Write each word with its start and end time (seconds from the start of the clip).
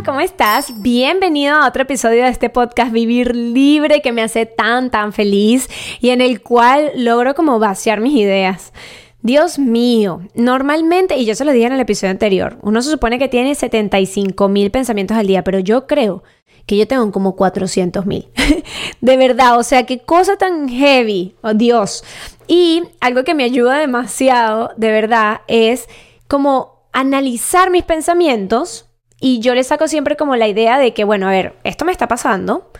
¿cómo 0.00 0.20
estás? 0.20 0.80
Bienvenido 0.80 1.54
a 1.54 1.68
otro 1.68 1.82
episodio 1.82 2.24
de 2.24 2.30
este 2.30 2.48
podcast 2.48 2.92
Vivir 2.92 3.36
Libre 3.36 4.00
que 4.00 4.10
me 4.10 4.22
hace 4.22 4.46
tan, 4.46 4.90
tan 4.90 5.12
feliz 5.12 5.68
y 6.00 6.08
en 6.08 6.22
el 6.22 6.40
cual 6.40 6.90
logro 6.96 7.34
como 7.34 7.58
vaciar 7.58 8.00
mis 8.00 8.14
ideas. 8.14 8.72
Dios 9.20 9.58
mío, 9.58 10.22
normalmente, 10.34 11.18
y 11.18 11.26
yo 11.26 11.34
se 11.34 11.44
lo 11.44 11.52
dije 11.52 11.66
en 11.66 11.74
el 11.74 11.80
episodio 11.80 12.10
anterior, 12.10 12.56
uno 12.62 12.80
se 12.80 12.90
supone 12.90 13.18
que 13.18 13.28
tiene 13.28 13.54
75 13.54 14.48
mil 14.48 14.70
pensamientos 14.70 15.16
al 15.16 15.26
día, 15.26 15.44
pero 15.44 15.58
yo 15.58 15.86
creo 15.86 16.24
que 16.64 16.78
yo 16.78 16.88
tengo 16.88 17.12
como 17.12 17.36
400 17.36 18.06
mil. 18.06 18.28
de 19.02 19.16
verdad, 19.18 19.58
o 19.58 19.62
sea, 19.62 19.84
qué 19.84 19.98
cosa 20.00 20.36
tan 20.36 20.70
heavy, 20.70 21.36
oh 21.42 21.52
Dios. 21.52 22.02
Y 22.48 22.82
algo 23.00 23.24
que 23.24 23.34
me 23.34 23.44
ayuda 23.44 23.78
demasiado, 23.78 24.72
de 24.76 24.90
verdad, 24.90 25.42
es 25.48 25.86
como 26.28 26.88
analizar 26.92 27.70
mis 27.70 27.84
pensamientos 27.84 28.88
y 29.22 29.38
yo 29.38 29.54
le 29.54 29.62
saco 29.62 29.86
siempre 29.86 30.16
como 30.16 30.34
la 30.34 30.48
idea 30.48 30.78
de 30.78 30.92
que, 30.92 31.04
bueno, 31.04 31.28
a 31.28 31.30
ver, 31.30 31.54
esto 31.62 31.84
me 31.84 31.92
está 31.92 32.08
pasando, 32.08 32.72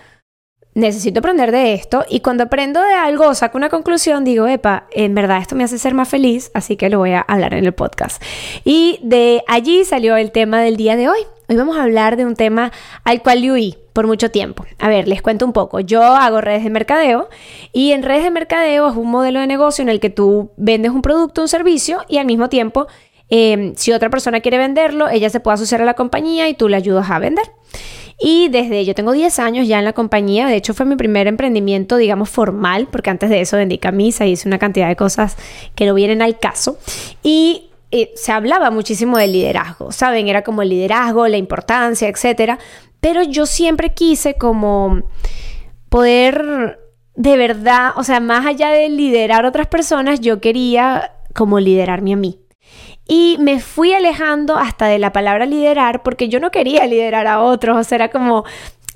necesito 0.75 1.21
aprender 1.21 1.53
de 1.53 1.73
esto 1.75 2.05
y 2.09 2.19
cuando 2.19 2.43
aprendo 2.43 2.83
de 2.83 2.95
algo 2.95 3.33
saco 3.35 3.57
una 3.57 3.69
conclusión 3.69 4.25
digo, 4.25 4.49
epa, 4.49 4.89
en 4.91 5.15
verdad 5.15 5.39
esto 5.39 5.55
me 5.55 5.63
hace 5.63 5.79
ser 5.79 5.95
más 5.95 6.09
feliz, 6.09 6.51
así 6.53 6.77
que 6.77 6.91
lo 6.91 6.99
voy 6.99 7.13
a 7.13 7.21
hablar 7.21 7.55
en 7.55 7.65
el 7.65 7.73
podcast. 7.73 8.21
Y 8.65 8.99
de 9.03 9.45
allí 9.47 9.85
salió 9.85 10.17
el 10.17 10.33
tema 10.33 10.61
del 10.61 10.77
día 10.77 10.97
de 10.97 11.09
hoy. 11.09 11.21
Hoy 11.49 11.57
vamos 11.57 11.77
a 11.77 11.85
hablar 11.85 12.17
de 12.17 12.27
un 12.27 12.35
tema 12.35 12.73
al 13.05 13.23
cual 13.23 13.41
yo 13.43 13.55
huí 13.55 13.79
por 13.93 14.09
mucho 14.09 14.33
tiempo. 14.33 14.65
A 14.81 14.89
ver, 14.89 15.07
les 15.07 15.23
cuento 15.23 15.45
un 15.45 15.53
poco. 15.53 15.79
Yo 15.79 16.03
hago 16.03 16.41
redes 16.41 16.65
de 16.65 16.71
mercadeo 16.71 17.29
y 17.73 17.93
en 17.93 18.03
redes 18.03 18.25
de 18.25 18.31
mercadeo 18.33 18.89
es 18.89 18.97
un 18.97 19.11
modelo 19.11 19.39
de 19.39 19.47
negocio 19.47 19.83
en 19.83 19.91
el 19.91 20.01
que 20.01 20.11
tú 20.11 20.51
vendes 20.57 20.91
un 20.91 21.03
producto, 21.03 21.41
un 21.41 21.49
servicio 21.49 22.01
y 22.09 22.19
al 22.19 22.27
mismo 22.27 22.49
tiempo 22.49 22.89
em, 23.35 23.75
si 23.77 23.93
otra 23.93 24.11
persona 24.11 24.41
quiere 24.41 24.59
venderlo, 24.59 25.09
ella 25.09 25.31
se 25.31 25.41
puede 25.41 25.55
asociar 25.55 25.81
a 25.81 25.87
la 25.87 25.95
compañía 25.95 26.51
y 26.51 26.55
tú 26.55 26.69
le 26.69 26.77
ayudas 26.77 27.11
a 27.11 27.19
vender. 27.19 27.51
Y 28.21 28.51
desde 28.51 28.85
yo 28.85 28.95
tengo 28.95 29.13
10 29.13 29.39
años 29.39 29.67
ya 29.67 29.79
en 29.79 29.87
la 29.87 29.95
compañía, 29.95 30.47
de 30.47 30.55
hecho 30.55 30.75
fue 30.75 30.85
mi 30.85 30.97
primer 30.97 31.27
emprendimiento, 31.27 31.97
digamos, 31.97 32.29
formal, 32.29 32.89
porque 32.93 33.09
antes 33.09 33.31
de 33.31 33.41
eso 33.41 33.57
vendí 33.57 33.79
camisa 33.79 34.27
y 34.27 34.33
hice 34.33 34.47
una 34.47 34.59
cantidad 34.59 34.87
de 34.87 34.97
cosas 34.97 35.37
que 35.75 35.87
no 35.87 35.95
vienen 35.95 36.21
al 36.21 36.39
caso. 36.39 36.79
Y 37.23 37.71
eh, 37.91 38.13
se 38.15 38.33
hablaba 38.33 38.71
muchísimo 38.71 39.17
del 39.17 39.33
liderazgo, 39.33 39.93
¿saben? 39.93 40.29
Era 40.29 40.43
como 40.43 40.61
el 40.61 40.69
liderazgo, 40.69 41.27
la 41.27 41.39
importancia, 41.39 42.09
etcétera. 42.09 42.59
Pero 43.01 43.23
yo 43.23 43.47
siempre 43.47 43.95
quise 43.95 44.35
como 44.35 45.03
poder 45.89 46.79
de 47.15 47.37
verdad, 47.37 47.93
o 47.97 48.05
sea, 48.05 48.21
más 48.21 48.47
allá 48.47 48.71
de 48.71 48.89
liderar 48.89 49.45
a 49.45 49.49
otras 49.49 49.67
personas, 49.69 50.21
yo 50.21 50.41
quería 50.41 51.13
como 51.35 51.61
liderarme 51.61 52.13
a 52.13 52.17
mí. 52.17 52.39
Y 53.07 53.37
me 53.41 53.61
fui 53.61 53.93
alejando 53.93 54.57
hasta 54.57 54.87
de 54.87 54.99
la 54.99 55.13
palabra 55.13 55.47
liderar 55.47 56.03
porque 56.03 56.29
yo 56.29 56.41
no 56.41 56.51
quería 56.51 56.87
liderar 56.87 57.27
a 57.27 57.41
otros, 57.41 57.77
o 57.77 57.85
sea, 57.85 57.97
era 57.97 58.11
como 58.11 58.45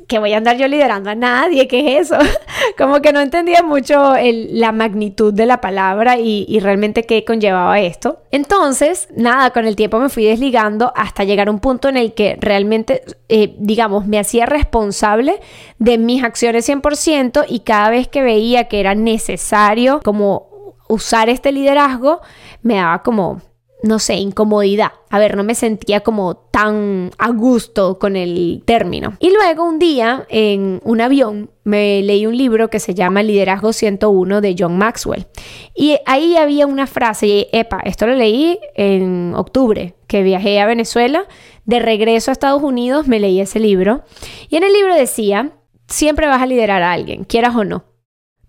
que 0.07 0.19
voy 0.19 0.33
a 0.33 0.37
andar 0.37 0.57
yo 0.57 0.69
liderando 0.69 1.11
a 1.11 1.15
nadie, 1.15 1.67
¿qué 1.67 1.99
es 1.99 2.07
eso? 2.07 2.19
como 2.79 3.01
que 3.01 3.13
no 3.13 3.21
entendía 3.21 3.63
mucho 3.63 4.15
la 4.23 4.73
magnitud 4.73 5.33
de 5.33 5.47
la 5.47 5.61
palabra 5.61 6.19
y, 6.19 6.59
realmente 6.61 7.05
qué 7.05 7.25
conllevaba 7.25 7.81
esto. 7.81 8.21
Entonces, 8.31 9.09
nada, 9.17 9.51
con 9.51 9.67
el 9.67 9.77
tiempo 9.77 9.99
me 9.99 10.09
fui 10.09 10.25
desligando 10.25 10.93
hasta 10.97 11.25
llegar 11.25 11.49
a 11.49 11.51
un 11.51 11.61
punto 11.61 11.89
en 11.89 11.97
el 11.97 12.15
que 12.15 12.37
realmente, 12.41 13.03
eh, 13.29 13.55
digamos, 13.59 14.07
me 14.07 14.19
hacía 14.19 14.47
responsable 14.47 15.41
de 15.79 15.99
mis 15.99 16.23
acciones 16.23 16.69
100% 16.69 17.45
y 17.49 17.61
cada 17.61 17.91
vez 17.91 18.09
que 18.09 18.23
veía 18.23 18.69
que 18.69 18.81
era 18.81 18.95
necesario 18.95 20.01
como 20.03 20.75
usar 20.89 21.29
este 21.29 21.53
liderazgo, 21.53 22.21
me 22.63 22.77
daba 22.77 23.03
como 23.03 23.43
no 23.87 23.99
sé, 23.99 24.15
incomodidad. 24.15 24.93
A 25.11 25.19
ver, 25.19 25.37
no 25.37 25.45
me 25.45 25.55
sentía 25.55 26.01
como 26.01 26.37
tan 26.37 27.11
a 27.19 27.31
gusto 27.31 27.99
con 27.99 28.17
el 28.17 28.63
término. 28.65 29.17
Y 29.19 29.31
luego 29.31 29.65
un 29.65 29.79
día 29.79 30.27
en 30.29 30.81
un 30.85 31.01
avión 31.01 31.51
me 31.65 32.03
leí 32.03 32.27
un 32.27 32.37
libro 32.37 32.71
que 32.71 32.81
se 32.81 32.95
llama 32.95 33.23
Liderazgo 33.23 33.73
101 33.73 34.41
de 34.41 34.55
John 34.59 34.79
Maxwell. 34.79 35.27
Y 35.75 35.99
ahí 36.07 36.37
había 36.37 36.67
una 36.67 36.87
frase, 36.87 37.49
epa, 37.53 37.81
esto 37.85 38.07
lo 38.07 38.15
leí 38.15 38.59
en 38.75 39.35
octubre, 39.35 39.95
que 40.07 40.23
viajé 40.23 40.61
a 40.61 40.67
Venezuela, 40.67 41.27
de 41.65 41.81
regreso 41.81 42.31
a 42.31 42.33
Estados 42.33 42.63
Unidos 42.63 43.09
me 43.09 43.21
leí 43.21 43.41
ese 43.41 43.59
libro. 43.59 44.05
Y 44.49 44.57
en 44.57 44.65
el 44.65 44.73
libro 44.73 44.95
decía, 44.95 45.53
siempre 45.89 46.27
vas 46.27 46.43
a 46.43 46.47
liderar 46.47 46.83
a 46.83 46.93
alguien, 46.93 47.25
quieras 47.25 47.57
o 47.57 47.65
no. 47.65 47.85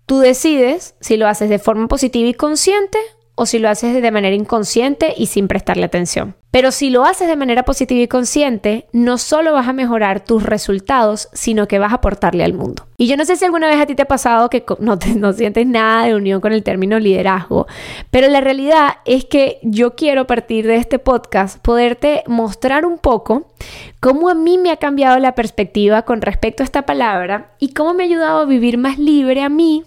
Tú 0.06 0.20
decides 0.20 0.94
si 1.00 1.16
lo 1.16 1.28
haces 1.28 1.50
de 1.50 1.58
forma 1.58 1.86
positiva 1.86 2.28
y 2.28 2.34
consciente 2.34 2.98
o 3.38 3.46
si 3.46 3.60
lo 3.60 3.68
haces 3.68 4.02
de 4.02 4.10
manera 4.10 4.34
inconsciente 4.34 5.14
y 5.16 5.26
sin 5.26 5.46
prestarle 5.46 5.84
atención. 5.84 6.34
Pero 6.50 6.72
si 6.72 6.90
lo 6.90 7.04
haces 7.04 7.28
de 7.28 7.36
manera 7.36 7.62
positiva 7.62 8.00
y 8.00 8.08
consciente, 8.08 8.88
no 8.92 9.16
solo 9.16 9.52
vas 9.52 9.68
a 9.68 9.72
mejorar 9.72 10.24
tus 10.24 10.42
resultados, 10.42 11.28
sino 11.32 11.68
que 11.68 11.78
vas 11.78 11.92
a 11.92 11.96
aportarle 11.96 12.42
al 12.42 12.54
mundo. 12.54 12.88
Y 12.96 13.06
yo 13.06 13.16
no 13.16 13.24
sé 13.24 13.36
si 13.36 13.44
alguna 13.44 13.68
vez 13.68 13.78
a 13.78 13.86
ti 13.86 13.94
te 13.94 14.02
ha 14.02 14.08
pasado 14.08 14.50
que 14.50 14.64
no, 14.80 14.98
no 15.16 15.32
sientes 15.34 15.66
nada 15.66 16.06
de 16.06 16.16
unión 16.16 16.40
con 16.40 16.52
el 16.52 16.64
término 16.64 16.98
liderazgo, 16.98 17.68
pero 18.10 18.28
la 18.28 18.40
realidad 18.40 18.96
es 19.04 19.24
que 19.24 19.60
yo 19.62 19.94
quiero 19.94 20.22
a 20.22 20.26
partir 20.26 20.66
de 20.66 20.76
este 20.76 20.98
podcast 20.98 21.62
poderte 21.62 22.24
mostrar 22.26 22.84
un 22.84 22.98
poco 22.98 23.52
cómo 24.00 24.30
a 24.30 24.34
mí 24.34 24.58
me 24.58 24.72
ha 24.72 24.78
cambiado 24.78 25.18
la 25.20 25.36
perspectiva 25.36 26.02
con 26.02 26.22
respecto 26.22 26.62
a 26.62 26.66
esta 26.66 26.86
palabra 26.86 27.52
y 27.60 27.72
cómo 27.72 27.94
me 27.94 28.02
ha 28.02 28.06
ayudado 28.06 28.40
a 28.40 28.46
vivir 28.46 28.78
más 28.78 28.98
libre 28.98 29.42
a 29.42 29.48
mí 29.48 29.84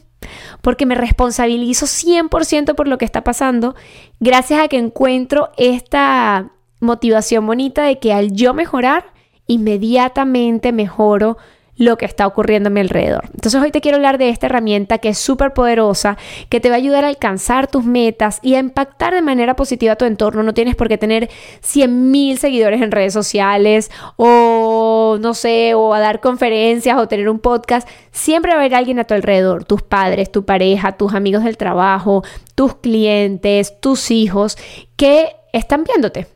porque 0.61 0.85
me 0.85 0.95
responsabilizo 0.95 1.85
100% 1.85 2.75
por 2.75 2.87
lo 2.87 2.97
que 2.97 3.05
está 3.05 3.23
pasando, 3.23 3.75
gracias 4.19 4.59
a 4.59 4.67
que 4.67 4.77
encuentro 4.77 5.49
esta 5.57 6.51
motivación 6.79 7.45
bonita 7.45 7.83
de 7.83 7.99
que 7.99 8.13
al 8.13 8.31
yo 8.31 8.53
mejorar, 8.53 9.13
inmediatamente 9.47 10.71
mejoro 10.71 11.37
lo 11.81 11.97
que 11.97 12.05
está 12.05 12.27
ocurriendo 12.27 12.67
a 12.67 12.69
mi 12.69 12.79
alrededor. 12.79 13.23
Entonces 13.33 13.59
hoy 13.59 13.71
te 13.71 13.81
quiero 13.81 13.95
hablar 13.95 14.19
de 14.19 14.29
esta 14.29 14.45
herramienta 14.45 14.99
que 14.99 15.09
es 15.09 15.17
súper 15.17 15.51
poderosa, 15.53 16.15
que 16.47 16.59
te 16.59 16.69
va 16.69 16.75
a 16.75 16.77
ayudar 16.77 17.05
a 17.05 17.07
alcanzar 17.07 17.65
tus 17.65 17.83
metas 17.83 18.37
y 18.43 18.53
a 18.53 18.59
impactar 18.59 19.15
de 19.15 19.23
manera 19.23 19.55
positiva 19.55 19.95
tu 19.95 20.05
entorno. 20.05 20.43
No 20.43 20.53
tienes 20.53 20.75
por 20.75 20.89
qué 20.89 20.99
tener 20.99 21.31
100 21.61 22.11
mil 22.11 22.37
seguidores 22.37 22.83
en 22.83 22.91
redes 22.91 23.13
sociales 23.13 23.89
o 24.15 25.17
no 25.19 25.33
sé, 25.33 25.73
o 25.73 25.95
a 25.95 25.99
dar 25.99 26.19
conferencias 26.19 26.99
o 26.99 27.07
tener 27.07 27.27
un 27.27 27.39
podcast. 27.39 27.89
Siempre 28.11 28.51
va 28.51 28.57
a 28.57 28.59
haber 28.59 28.75
alguien 28.75 28.99
a 28.99 29.05
tu 29.05 29.15
alrededor, 29.15 29.65
tus 29.65 29.81
padres, 29.81 30.31
tu 30.31 30.45
pareja, 30.45 30.91
tus 30.91 31.15
amigos 31.15 31.43
del 31.43 31.57
trabajo, 31.57 32.23
tus 32.53 32.75
clientes, 32.75 33.79
tus 33.79 34.11
hijos, 34.11 34.55
que 34.97 35.35
están 35.51 35.83
viéndote 35.83 36.27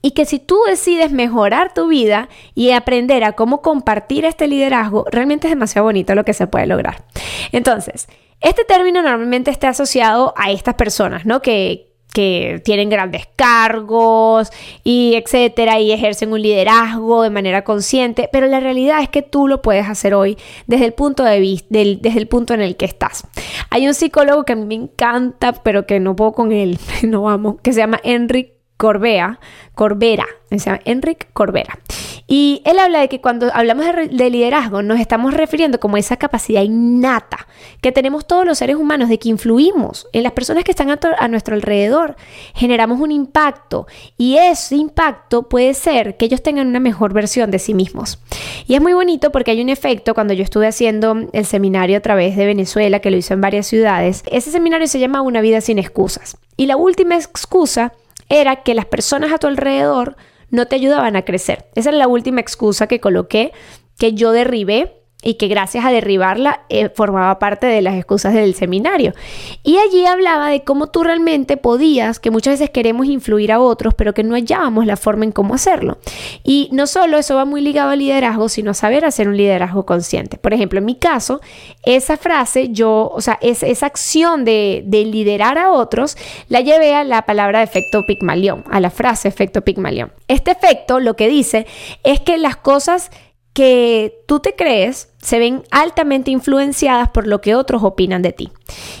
y 0.00 0.12
que 0.12 0.24
si 0.24 0.38
tú 0.38 0.58
decides 0.66 1.12
mejorar 1.12 1.74
tu 1.74 1.88
vida 1.88 2.28
y 2.54 2.70
aprender 2.70 3.24
a 3.24 3.32
cómo 3.32 3.62
compartir 3.62 4.24
este 4.24 4.48
liderazgo, 4.48 5.04
realmente 5.10 5.48
es 5.48 5.52
demasiado 5.52 5.86
bonito 5.86 6.14
lo 6.14 6.24
que 6.24 6.34
se 6.34 6.46
puede 6.46 6.66
lograr. 6.66 7.04
Entonces, 7.52 8.08
este 8.40 8.64
término 8.64 9.02
normalmente 9.02 9.50
está 9.50 9.68
asociado 9.68 10.34
a 10.36 10.50
estas 10.50 10.74
personas, 10.74 11.24
¿no? 11.24 11.42
Que, 11.42 11.92
que 12.12 12.60
tienen 12.64 12.90
grandes 12.90 13.26
cargos 13.36 14.50
y 14.84 15.14
etcétera 15.14 15.80
y 15.80 15.92
ejercen 15.92 16.32
un 16.32 16.42
liderazgo 16.42 17.22
de 17.22 17.30
manera 17.30 17.64
consciente, 17.64 18.28
pero 18.32 18.46
la 18.46 18.60
realidad 18.60 19.00
es 19.00 19.08
que 19.08 19.22
tú 19.22 19.48
lo 19.48 19.62
puedes 19.62 19.88
hacer 19.88 20.14
hoy 20.14 20.36
desde 20.66 20.84
el 20.84 20.92
punto 20.92 21.24
de 21.24 21.40
vista 21.40 21.68
desde 21.70 22.18
el 22.18 22.28
punto 22.28 22.54
en 22.54 22.60
el 22.60 22.76
que 22.76 22.84
estás. 22.84 23.26
Hay 23.70 23.86
un 23.86 23.94
psicólogo 23.94 24.44
que 24.44 24.52
a 24.52 24.56
mí 24.56 24.66
me 24.66 24.74
encanta, 24.74 25.52
pero 25.52 25.86
que 25.86 26.00
no 26.00 26.14
puedo 26.16 26.32
con 26.32 26.52
él, 26.52 26.78
no 27.02 27.22
vamos, 27.22 27.56
que 27.62 27.72
se 27.72 27.78
llama 27.78 28.00
Enric 28.02 28.51
Corbea, 28.82 29.38
Corbera, 29.76 30.26
se 30.50 30.58
llama 30.58 30.80
Enric 30.84 31.32
Corbera. 31.32 31.78
Y 32.26 32.62
él 32.64 32.80
habla 32.80 32.98
de 32.98 33.08
que 33.08 33.20
cuando 33.20 33.48
hablamos 33.54 33.86
de, 33.86 34.30
liderazgo 34.30 34.82
nos 34.82 34.98
estamos 34.98 35.34
refiriendo 35.34 35.78
como 35.78 35.98
esa 35.98 36.16
capacidad 36.16 36.62
innata 36.62 37.46
que 37.80 37.92
tenemos 37.92 38.26
todos 38.26 38.44
los 38.44 38.58
seres 38.58 38.74
humanos 38.74 39.08
de 39.08 39.20
que 39.20 39.28
influimos 39.28 40.08
en 40.12 40.24
las 40.24 40.32
personas 40.32 40.64
que 40.64 40.72
están 40.72 40.90
a, 40.90 40.98
a 41.16 41.28
nuestro 41.28 41.54
alrededor, 41.54 42.16
generamos 42.54 42.98
un 42.98 43.12
impacto 43.12 43.86
y 44.18 44.38
ese 44.38 44.74
impacto 44.74 45.44
puede 45.44 45.74
ser 45.74 46.16
que 46.16 46.24
ellos 46.24 46.42
tengan 46.42 46.66
una 46.66 46.80
mejor 46.80 47.12
versión 47.12 47.52
de 47.52 47.60
sí 47.60 47.74
mismos. 47.74 48.18
Y 48.66 48.74
es 48.74 48.80
muy 48.80 48.94
bonito 48.94 49.30
porque 49.30 49.52
hay 49.52 49.62
un 49.62 49.68
efecto 49.68 50.12
cuando 50.14 50.34
yo 50.34 50.42
estuve 50.42 50.66
haciendo 50.66 51.28
el 51.32 51.46
seminario 51.46 51.98
a 51.98 52.00
través 52.00 52.36
de 52.36 52.46
Venezuela, 52.46 52.98
que 52.98 53.12
lo 53.12 53.16
hizo 53.16 53.32
en 53.32 53.42
varias 53.42 53.68
ciudades, 53.68 54.24
ese 54.28 54.50
seminario 54.50 54.88
se 54.88 54.98
llama 54.98 55.22
Una 55.22 55.40
vida 55.40 55.60
sin 55.60 55.78
excusas. 55.78 56.36
Y 56.56 56.66
la 56.66 56.76
última 56.76 57.14
excusa 57.14 57.92
era 58.28 58.62
que 58.62 58.74
las 58.74 58.86
personas 58.86 59.32
a 59.32 59.38
tu 59.38 59.46
alrededor 59.46 60.16
no 60.50 60.66
te 60.66 60.76
ayudaban 60.76 61.16
a 61.16 61.24
crecer. 61.24 61.66
Esa 61.74 61.90
es 61.90 61.96
la 61.96 62.08
última 62.08 62.40
excusa 62.40 62.86
que 62.86 63.00
coloqué, 63.00 63.52
que 63.98 64.14
yo 64.14 64.32
derribé 64.32 65.01
y 65.22 65.34
que 65.34 65.48
gracias 65.48 65.84
a 65.84 65.92
derribarla 65.92 66.62
eh, 66.68 66.88
formaba 66.88 67.38
parte 67.38 67.66
de 67.66 67.80
las 67.80 67.94
excusas 67.94 68.34
del 68.34 68.54
seminario. 68.54 69.14
Y 69.62 69.78
allí 69.78 70.04
hablaba 70.04 70.48
de 70.48 70.64
cómo 70.64 70.88
tú 70.88 71.04
realmente 71.04 71.56
podías, 71.56 72.18
que 72.18 72.30
muchas 72.30 72.54
veces 72.54 72.70
queremos 72.70 73.06
influir 73.06 73.52
a 73.52 73.60
otros, 73.60 73.94
pero 73.94 74.14
que 74.14 74.24
no 74.24 74.34
hallábamos 74.34 74.84
la 74.84 74.96
forma 74.96 75.24
en 75.24 75.32
cómo 75.32 75.54
hacerlo. 75.54 75.98
Y 76.42 76.68
no 76.72 76.86
solo 76.86 77.18
eso 77.18 77.36
va 77.36 77.44
muy 77.44 77.60
ligado 77.60 77.90
al 77.90 78.00
liderazgo, 78.00 78.48
sino 78.48 78.74
saber 78.74 79.04
hacer 79.04 79.28
un 79.28 79.36
liderazgo 79.36 79.86
consciente. 79.86 80.38
Por 80.38 80.52
ejemplo, 80.52 80.80
en 80.80 80.84
mi 80.84 80.96
caso, 80.96 81.40
esa 81.84 82.16
frase, 82.16 82.70
yo, 82.70 83.10
o 83.14 83.20
sea, 83.20 83.38
esa 83.40 83.86
acción 83.86 84.44
de, 84.44 84.82
de 84.86 85.04
liderar 85.04 85.56
a 85.58 85.70
otros, 85.70 86.16
la 86.48 86.60
llevé 86.60 86.94
a 86.94 87.04
la 87.04 87.22
palabra 87.22 87.62
efecto 87.62 88.04
Pigmalión, 88.06 88.64
a 88.70 88.80
la 88.80 88.90
frase 88.90 89.28
efecto 89.28 89.62
Pigmalión. 89.62 90.12
Este 90.26 90.50
efecto 90.50 90.98
lo 90.98 91.14
que 91.14 91.28
dice 91.28 91.66
es 92.02 92.20
que 92.20 92.38
las 92.38 92.56
cosas 92.56 93.10
que 93.52 94.24
tú 94.26 94.40
te 94.40 94.54
crees 94.54 95.11
se 95.22 95.38
ven 95.38 95.62
altamente 95.70 96.30
influenciadas 96.30 97.08
por 97.08 97.26
lo 97.26 97.40
que 97.40 97.54
otros 97.54 97.82
opinan 97.84 98.22
de 98.22 98.32
ti. 98.32 98.50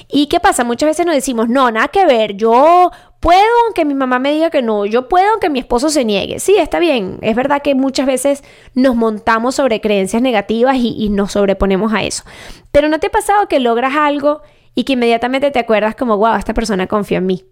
¿Y 0.08 0.28
qué 0.28 0.40
pasa? 0.40 0.64
Muchas 0.64 0.88
veces 0.88 1.04
nos 1.04 1.14
decimos, 1.14 1.48
no, 1.48 1.70
nada 1.70 1.88
que 1.88 2.06
ver, 2.06 2.36
yo 2.36 2.90
puedo 3.18 3.42
aunque 3.66 3.84
mi 3.84 3.94
mamá 3.94 4.18
me 4.18 4.32
diga 4.32 4.50
que 4.50 4.62
no, 4.62 4.86
yo 4.86 5.08
puedo 5.08 5.30
aunque 5.30 5.50
mi 5.50 5.58
esposo 5.58 5.90
se 5.90 6.04
niegue. 6.04 6.38
Sí, 6.38 6.56
está 6.56 6.78
bien, 6.78 7.18
es 7.22 7.34
verdad 7.34 7.60
que 7.60 7.74
muchas 7.74 8.06
veces 8.06 8.44
nos 8.74 8.94
montamos 8.94 9.56
sobre 9.56 9.80
creencias 9.80 10.22
negativas 10.22 10.76
y, 10.76 11.08
nos 11.08 11.32
sobreponemos 11.32 11.92
a 11.92 12.04
eso. 12.04 12.22
Pero 12.70 12.88
¿no 12.88 13.00
te 13.00 13.08
ha 13.08 13.10
pasado 13.10 13.48
que 13.48 13.60
logras 13.60 13.94
algo 13.96 14.42
y 14.74 14.84
que 14.84 14.94
inmediatamente 14.94 15.50
te 15.50 15.58
acuerdas 15.58 15.96
como, 15.96 16.16
wow, 16.16 16.36
esta 16.36 16.54
persona 16.54 16.86
confía 16.86 17.18
en 17.18 17.26
mí? 17.26 17.44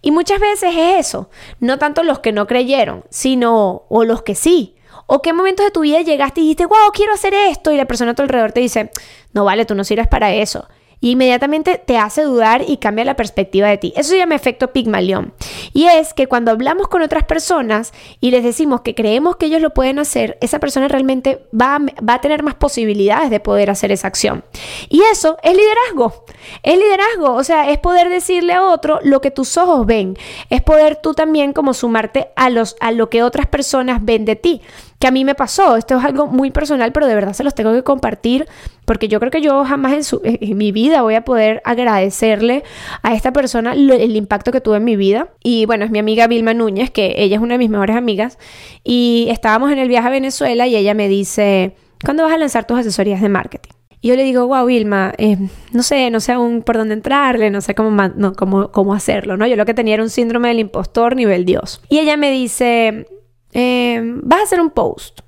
Y 0.00 0.10
muchas 0.10 0.40
veces 0.40 0.74
es 0.74 1.06
eso, 1.06 1.30
no 1.60 1.78
tanto 1.78 2.02
los 2.02 2.18
que 2.18 2.32
no 2.32 2.46
creyeron, 2.46 3.04
sino 3.10 3.84
o 3.88 4.04
los 4.04 4.22
que 4.22 4.34
sí. 4.34 4.74
¿O 5.06 5.22
qué 5.22 5.32
momentos 5.32 5.66
de 5.66 5.70
tu 5.70 5.80
vida 5.80 6.00
llegaste 6.02 6.40
y 6.40 6.44
dijiste, 6.44 6.66
wow, 6.66 6.90
quiero 6.92 7.12
hacer 7.12 7.34
esto? 7.34 7.72
Y 7.72 7.76
la 7.76 7.86
persona 7.86 8.12
a 8.12 8.14
tu 8.14 8.22
alrededor 8.22 8.52
te 8.52 8.60
dice, 8.60 8.90
no 9.32 9.44
vale, 9.44 9.64
tú 9.64 9.74
no 9.74 9.84
sirves 9.84 10.08
para 10.08 10.32
eso 10.32 10.66
y 11.00 11.12
inmediatamente 11.12 11.82
te 11.84 11.96
hace 11.96 12.22
dudar 12.22 12.62
y 12.66 12.76
cambia 12.76 13.04
la 13.04 13.16
perspectiva 13.16 13.68
de 13.68 13.78
ti. 13.78 13.92
Eso 13.96 14.10
se 14.10 14.18
llama 14.18 14.34
efecto 14.34 14.72
Pigmalión. 14.72 15.32
Y 15.72 15.86
es 15.86 16.12
que 16.12 16.26
cuando 16.26 16.50
hablamos 16.50 16.88
con 16.88 17.02
otras 17.02 17.24
personas 17.24 17.92
y 18.20 18.30
les 18.30 18.44
decimos 18.44 18.82
que 18.82 18.94
creemos 18.94 19.36
que 19.36 19.46
ellos 19.46 19.62
lo 19.62 19.70
pueden 19.70 19.98
hacer, 19.98 20.36
esa 20.40 20.58
persona 20.58 20.88
realmente 20.88 21.46
va 21.58 21.76
a, 21.76 21.78
va 21.78 22.14
a 22.14 22.20
tener 22.20 22.42
más 22.42 22.54
posibilidades 22.54 23.30
de 23.30 23.40
poder 23.40 23.70
hacer 23.70 23.92
esa 23.92 24.08
acción. 24.08 24.44
Y 24.88 25.00
eso 25.10 25.38
es 25.42 25.56
liderazgo. 25.56 26.24
Es 26.62 26.78
liderazgo, 26.78 27.34
o 27.34 27.44
sea, 27.44 27.70
es 27.70 27.78
poder 27.78 28.10
decirle 28.10 28.52
a 28.52 28.66
otro 28.66 29.00
lo 29.02 29.20
que 29.20 29.30
tus 29.30 29.56
ojos 29.56 29.86
ven. 29.86 30.18
Es 30.50 30.60
poder 30.60 30.96
tú 30.96 31.14
también 31.14 31.52
como 31.54 31.72
sumarte 31.72 32.28
a, 32.36 32.50
los, 32.50 32.76
a 32.80 32.92
lo 32.92 33.08
que 33.08 33.22
otras 33.22 33.46
personas 33.46 34.04
ven 34.04 34.24
de 34.26 34.36
ti 34.36 34.60
que 35.00 35.08
a 35.08 35.10
mí 35.10 35.24
me 35.24 35.34
pasó. 35.34 35.76
Esto 35.76 35.98
es 35.98 36.04
algo 36.04 36.26
muy 36.26 36.50
personal, 36.50 36.92
pero 36.92 37.06
de 37.06 37.14
verdad 37.14 37.32
se 37.32 37.42
los 37.42 37.54
tengo 37.54 37.72
que 37.72 37.82
compartir 37.82 38.46
porque 38.84 39.08
yo 39.08 39.18
creo 39.18 39.32
que 39.32 39.40
yo 39.40 39.64
jamás 39.64 40.12
en, 40.22 40.58
mi 40.58 40.72
vida 40.72 41.00
voy 41.00 41.14
a 41.14 41.24
poder 41.24 41.62
agradecerle 41.64 42.64
a 43.02 43.14
esta 43.14 43.32
persona 43.32 43.72
el 43.72 44.14
impacto 44.14 44.52
que 44.52 44.60
tuvo 44.60 44.76
en 44.76 44.84
mi 44.84 44.96
vida. 44.96 45.28
Y 45.42 45.64
bueno, 45.64 45.86
es 45.86 45.90
mi 45.90 45.98
amiga 45.98 46.26
Vilma 46.26 46.52
Núñez, 46.52 46.90
que 46.90 47.14
ella 47.16 47.36
es 47.36 47.42
una 47.42 47.54
de 47.54 47.58
mis 47.58 47.70
mejores 47.70 47.96
amigas. 47.96 48.38
Y 48.84 49.28
estábamos 49.30 49.72
en 49.72 49.78
el 49.78 49.88
viaje 49.88 50.08
a 50.08 50.10
Venezuela 50.10 50.66
y 50.66 50.76
ella 50.76 50.92
me 50.92 51.08
dice, 51.08 51.74
¿cuándo 52.04 52.24
vas 52.24 52.34
a 52.34 52.38
lanzar 52.38 52.66
tus 52.66 52.78
asesorías 52.78 53.22
de 53.22 53.30
marketing? 53.30 53.72
Y 54.02 54.08
yo 54.08 54.16
le 54.16 54.22
digo, 54.22 54.46
wow, 54.46 54.66
Vilma, 54.66 55.14
eh, 55.16 55.38
no 55.72 55.82
sé, 55.82 56.10
no 56.10 56.20
sé 56.20 56.32
aún 56.32 56.62
por 56.62 56.76
dónde 56.76 56.94
entrarle, 56.94 57.50
no 57.50 57.62
sé 57.62 57.74
cómo, 57.74 57.96
cómo, 58.36 58.70
cómo 58.70 58.94
hacerlo, 58.94 59.38
¿no? 59.38 59.46
Yo 59.46 59.56
lo 59.56 59.64
que 59.64 59.74
tenía 59.74 59.94
era 59.94 60.02
un 60.02 60.10
síndrome 60.10 60.48
del 60.48 60.58
impostor 60.58 61.16
nivel 61.16 61.46
Dios. 61.46 61.80
Y 61.88 62.00
ella 62.00 62.16
me 62.18 62.30
dice, 62.30 63.06
Em, 63.52 64.20
vas 64.22 64.40
a 64.40 64.42
hacer 64.44 64.60
un 64.60 64.70
post 64.70 65.20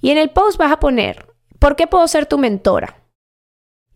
y 0.00 0.10
en 0.10 0.18
el 0.18 0.30
post 0.30 0.58
vas 0.58 0.72
a 0.72 0.80
poner, 0.80 1.26
¿por 1.58 1.76
qué 1.76 1.86
puedo 1.86 2.06
ser 2.08 2.26
tu 2.26 2.38
mentora? 2.38 3.02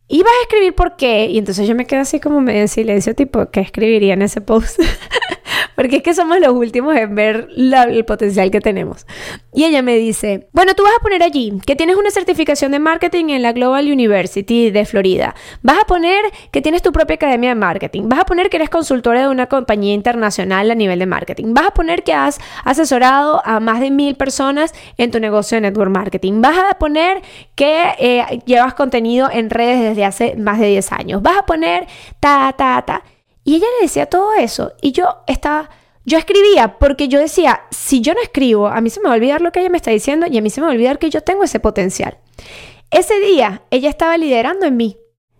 Y 0.08 0.22
vas 0.22 0.32
a 0.40 0.42
escribir 0.42 0.74
por 0.74 0.96
qué. 0.96 1.26
Y 1.26 1.38
entonces 1.38 1.66
yo 1.66 1.74
me 1.74 1.86
quedo 1.86 2.02
así 2.02 2.20
como 2.20 2.40
medio 2.40 2.60
en 2.60 2.68
silencio, 2.68 3.14
tipo, 3.14 3.50
¿qué 3.50 3.60
escribiría 3.60 4.14
en 4.14 4.22
ese 4.22 4.40
post? 4.40 4.78
porque 5.74 5.96
es 5.96 6.02
que 6.02 6.14
somos 6.14 6.38
los 6.40 6.52
últimos 6.52 6.96
en 6.96 7.14
ver 7.14 7.48
el 7.56 8.04
potencial 8.04 8.50
que 8.50 8.60
tenemos. 8.60 9.06
Y 9.52 9.64
ella 9.64 9.82
me 9.82 9.96
dice, 9.96 10.48
bueno, 10.52 10.74
tú 10.74 10.82
vas 10.82 10.92
a 10.98 11.02
poner 11.02 11.22
allí 11.22 11.52
que 11.66 11.76
tienes 11.76 11.96
una 11.96 12.10
certificación 12.10 12.72
de 12.72 12.78
marketing 12.78 13.30
en 13.30 13.42
la 13.42 13.52
Global 13.52 13.90
University 13.90 14.70
de 14.70 14.84
Florida. 14.84 15.34
Vas 15.62 15.78
a 15.80 15.84
poner 15.86 16.24
que 16.50 16.62
tienes 16.62 16.82
tu 16.82 16.92
propia 16.92 17.16
academia 17.16 17.50
de 17.50 17.54
marketing. 17.54 18.04
Vas 18.06 18.20
a 18.20 18.24
poner 18.24 18.50
que 18.50 18.56
eres 18.56 18.70
consultora 18.70 19.22
de 19.22 19.28
una 19.28 19.46
compañía 19.46 19.94
internacional 19.94 20.70
a 20.70 20.74
nivel 20.74 20.98
de 20.98 21.06
marketing. 21.06 21.54
Vas 21.54 21.66
a 21.66 21.70
poner 21.74 22.02
que 22.02 22.14
has 22.14 22.38
asesorado 22.64 23.42
a 23.44 23.60
más 23.60 23.80
de 23.80 23.90
mil 23.90 24.16
personas 24.16 24.74
en 24.96 25.10
tu 25.10 25.20
negocio 25.20 25.56
de 25.56 25.62
network 25.62 25.90
marketing. 25.90 26.40
Vas 26.40 26.58
a 26.70 26.78
poner 26.78 27.22
que 27.54 27.94
eh, 27.98 28.42
llevas 28.46 28.74
contenido 28.74 29.28
en 29.30 29.50
redes 29.50 29.80
desde 29.80 30.04
hace 30.04 30.36
más 30.36 30.58
de 30.58 30.66
10 30.68 30.92
años. 30.92 31.22
Vas 31.22 31.38
a 31.38 31.46
poner 31.46 31.86
ta, 32.20 32.54
ta, 32.56 32.82
ta. 32.86 33.02
Y 33.44 33.56
ella 33.56 33.66
le 33.78 33.86
decía 33.86 34.06
todo 34.06 34.32
eso 34.34 34.72
y 34.80 34.92
yo 34.92 35.06
estaba, 35.26 35.70
yo 36.04 36.18
escribía 36.18 36.78
porque 36.78 37.08
yo 37.08 37.18
decía, 37.18 37.62
si 37.70 38.00
yo 38.00 38.14
no 38.14 38.20
escribo, 38.22 38.68
a 38.68 38.80
mí 38.80 38.90
se 38.90 39.00
me 39.00 39.08
va 39.08 39.14
a 39.14 39.16
olvidar 39.16 39.40
lo 39.40 39.52
que 39.52 39.60
ella 39.60 39.70
me 39.70 39.78
está 39.78 39.90
diciendo 39.90 40.26
y 40.30 40.38
a 40.38 40.42
mí 40.42 40.50
se 40.50 40.60
me 40.60 40.66
va 40.66 40.72
a 40.72 40.74
olvidar 40.74 40.98
que 40.98 41.10
yo 41.10 41.22
tengo 41.22 41.44
ese 41.44 41.60
potencial. 41.60 42.18
Ese 42.90 43.18
día 43.20 43.62
ella 43.70 43.88
estaba 43.88 44.16
liderando 44.16 44.66
en 44.66 44.76
mí 44.76 44.96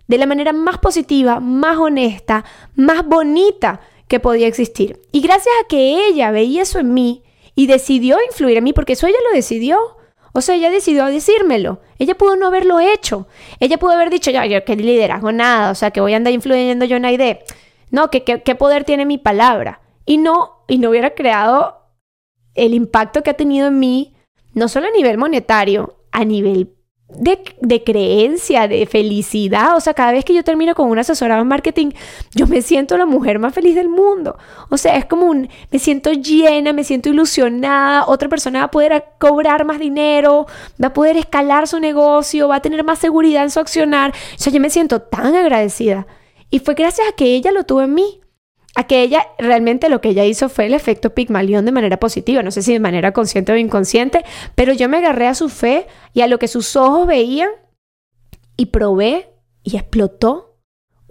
de 0.09 0.19
la 0.19 0.27
manera 0.27 0.53
más 0.53 0.79
positiva, 0.79 1.41
más 1.41 1.79
honesta, 1.79 2.45
más 2.75 3.07
bonita 3.07 3.81
que 4.09 4.21
podía 4.21 4.47
existir. 4.47 5.01
Y 5.11 5.21
gracias 5.21 5.55
a 5.63 5.69
que 5.69 6.07
ella 6.07 6.31
veía 6.31 6.63
eso 6.63 6.79
en 6.79 6.93
mí 6.93 7.23
y 7.55 7.67
decidió 7.67 8.19
influir 8.29 8.59
en 8.59 8.65
mí, 8.65 8.73
porque 8.73 8.95
eso 8.95 9.07
ella 9.07 9.19
lo 9.29 9.35
decidió. 9.35 9.79
O 10.35 10.41
sea, 10.41 10.55
ella 10.55 10.71
decidió 10.71 11.07
decírmelo. 11.07 11.81
Ella 11.99 12.15
pudo 12.15 12.37
no 12.37 12.47
haberlo 12.47 12.81
hecho. 12.81 13.27
Ella 13.61 13.79
pudo 13.79 13.93
haber 13.93 14.11
dicho, 14.11 14.31
ya, 14.31 14.45
yo 14.47 14.65
que 14.65 14.77
liderazgo 14.77 15.33
nada, 15.33 15.71
o 15.71 15.75
sea, 15.75 15.91
que 15.91 16.01
voy 16.01 16.15
a 16.15 16.17
andar 16.17 16.33
influyendo 16.33 16.85
yo 16.85 16.97
en 16.97 17.05
idea. 17.05 17.39
No, 17.93 18.11
¿qué, 18.11 18.25
qué, 18.25 18.55
poder 18.57 18.85
tiene 18.85 19.05
mi 19.07 19.19
palabra? 19.19 19.81
Y 20.07 20.17
no, 20.17 20.65
y 20.67 20.79
no 20.79 20.91
hubiera 20.91 21.11
creado 21.15 21.83
el 22.55 22.75
impacto 22.75 23.23
que 23.23 23.31
ha 23.31 23.35
tenido 23.35 23.69
en 23.69 23.79
mí, 23.79 24.15
no 24.55 24.67
solo 24.69 24.89
a 24.89 24.91
nivel 24.91 25.19
monetario, 25.19 25.99
a 26.11 26.25
nivel 26.25 26.75
de, 27.11 27.39
de, 27.61 27.85
creencia, 27.85 28.67
de 28.67 28.87
felicidad. 28.87 29.77
O 29.77 29.81
sea, 29.81 29.93
cada 29.93 30.13
vez 30.13 30.25
que 30.25 30.33
yo 30.33 30.43
termino 30.43 30.75
con 30.75 30.89
un 30.89 30.99
asesorado 30.99 31.43
en 31.43 31.49
marketing, 31.49 31.91
yo 32.35 32.47
me 32.47 32.63
siento 32.63 32.97
la 32.97 33.05
mujer 33.05 33.39
más 33.39 33.53
feliz 33.53 33.75
del 33.75 33.91
mundo. 33.91 34.39
O 34.71 34.79
sea, 34.79 34.97
es 34.97 35.05
como 35.05 35.27
un, 35.27 35.51
me 35.71 35.79
siento 35.79 36.13
llena, 36.13 36.73
me 36.73 36.85
siento 36.85 37.11
ilusionada, 37.11 38.07
otra 38.07 38.31
persona 38.31 38.61
va 38.61 38.65
a 38.65 38.71
poder 38.71 39.05
cobrar 39.19 39.67
más 39.67 39.79
dinero, 39.79 40.47
va 40.83 40.89
a 40.89 40.95
poder 40.95 41.19
escalar 41.19 41.69
su 41.69 41.79
negocio, 41.79 42.49
va 42.49 42.57
a 42.57 42.63
tener 42.63 42.85
más 42.85 43.01
seguridad 43.01 43.43
en 43.43 43.51
su 43.51 43.61
accionar. 43.61 44.13
O 44.13 44.39
sea, 44.39 44.51
yo 44.51 44.61
me 44.61 44.71
siento 44.71 45.03
tan 45.03 45.37
agradecida. 45.37 46.07
Y 46.53 46.59
fue 46.59 46.75
gracias 46.75 47.09
a 47.09 47.17
que 47.17 47.35
ella 47.35 47.51
lo 47.51 47.65
tuvo 47.65 47.81
en 47.81 47.95
mí. 47.95 48.21
A 48.75 48.87
que 48.87 49.03
ella 49.03 49.27
realmente 49.39 49.89
lo 49.89 50.03
que 50.03 50.11
ella 50.11 50.27
hizo 50.27 50.51
fue 50.51 50.67
el 50.67 50.75
efecto 50.75 51.15
Pigmalión 51.15 51.65
de 51.65 51.73
manera 51.73 51.99
positiva. 51.99 52.43
No 52.43 52.51
sé 52.51 52.61
si 52.61 52.75
de 52.75 52.79
manera 52.79 53.13
consciente 53.13 53.53
o 53.53 53.57
inconsciente, 53.57 54.23
pero 54.55 54.75
yo 54.75 54.89
me 54.89 54.99
agarré 54.99 55.29
a 55.29 55.35
su 55.35 55.49
fe 55.49 55.87
y 56.13 56.21
a 56.21 56.27
lo 56.27 56.39
que 56.39 56.49
sus 56.49 56.77
ojos 56.77 57.07
veían 57.07 57.49
y 58.57 58.67
probé 58.67 59.31
y 59.63 59.77
explotó 59.77 60.52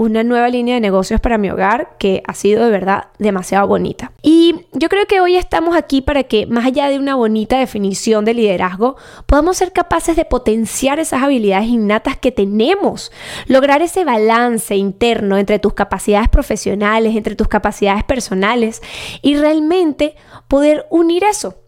una 0.02 0.24
nueva 0.24 0.50
línea 0.50 0.74
de 0.74 0.82
negocios 0.82 1.22
para 1.22 1.38
mi 1.38 1.52
hogar 1.52 1.96
que 2.00 2.24
ha 2.26 2.34
sido 2.34 2.66
de 2.66 2.72
verdad 2.72 3.10
demasiado 3.20 3.68
bonita. 3.68 4.12
Y 4.24 4.66
yo 4.74 4.90
creo 4.90 5.06
que 5.06 5.22
hoy 5.22 5.36
estamos 5.36 5.76
aquí 5.76 6.02
para 6.02 6.24
que, 6.24 6.48
más 6.48 6.66
allá 6.66 6.90
de 6.90 6.98
una 6.98 7.14
bonita 7.14 7.60
definición 7.60 8.26
de 8.26 8.34
liderazgo, 8.34 8.96
podamos 9.28 9.58
ser 9.58 9.74
capaces 9.74 10.16
de 10.16 10.26
potenciar 10.26 11.00
esas 11.00 11.22
habilidades 11.22 11.70
innatas 11.70 12.18
que 12.18 12.32
tenemos, 12.32 13.12
lograr 13.46 13.84
ese 13.84 14.04
balance 14.04 14.76
interno 14.76 15.38
entre 15.38 15.60
tus 15.60 15.74
capacidades 15.74 16.30
profesionales, 16.30 17.16
entre 17.16 17.36
tus 17.36 17.48
capacidades 17.48 18.04
personales 18.04 18.82
y 19.22 19.38
realmente 19.38 20.16
poder 20.48 20.88
unir 20.90 21.24
eso 21.24 21.61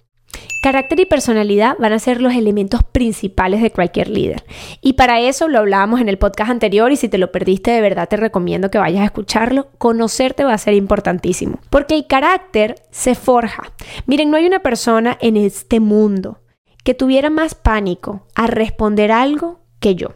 Carácter 0.61 1.01
y 1.01 1.05
personalidad 1.05 1.75
van 1.77 1.91
a 1.91 1.99
ser 1.99 2.21
los 2.21 2.33
elementos 2.33 2.83
principales 2.83 3.61
de 3.61 3.71
cualquier 3.71 4.07
líder. 4.07 4.45
Y 4.79 4.93
para 4.93 5.19
eso 5.19 5.49
lo 5.49 5.59
hablábamos 5.59 5.99
en 5.99 6.07
el 6.07 6.17
podcast 6.17 6.51
anterior 6.51 6.91
y 6.91 6.95
si 6.95 7.09
te 7.09 7.17
lo 7.17 7.33
perdiste 7.33 7.71
de 7.71 7.81
verdad 7.81 8.07
te 8.07 8.15
recomiendo 8.15 8.71
que 8.71 8.77
vayas 8.77 9.01
a 9.01 9.05
escucharlo. 9.05 9.67
Conocerte 9.77 10.45
va 10.45 10.53
a 10.53 10.57
ser 10.57 10.73
importantísimo. 10.73 11.59
Porque 11.69 11.95
el 11.95 12.07
carácter 12.07 12.75
se 12.91 13.13
forja. 13.13 13.73
Miren, 14.05 14.31
no 14.31 14.37
hay 14.37 14.45
una 14.45 14.59
persona 14.59 15.17
en 15.19 15.35
este 15.35 15.81
mundo 15.81 16.39
que 16.85 16.93
tuviera 16.93 17.29
más 17.29 17.55
pánico 17.55 18.27
a 18.33 18.47
responder 18.47 19.11
algo 19.11 19.59
que 19.81 19.95
yo. 19.95 20.15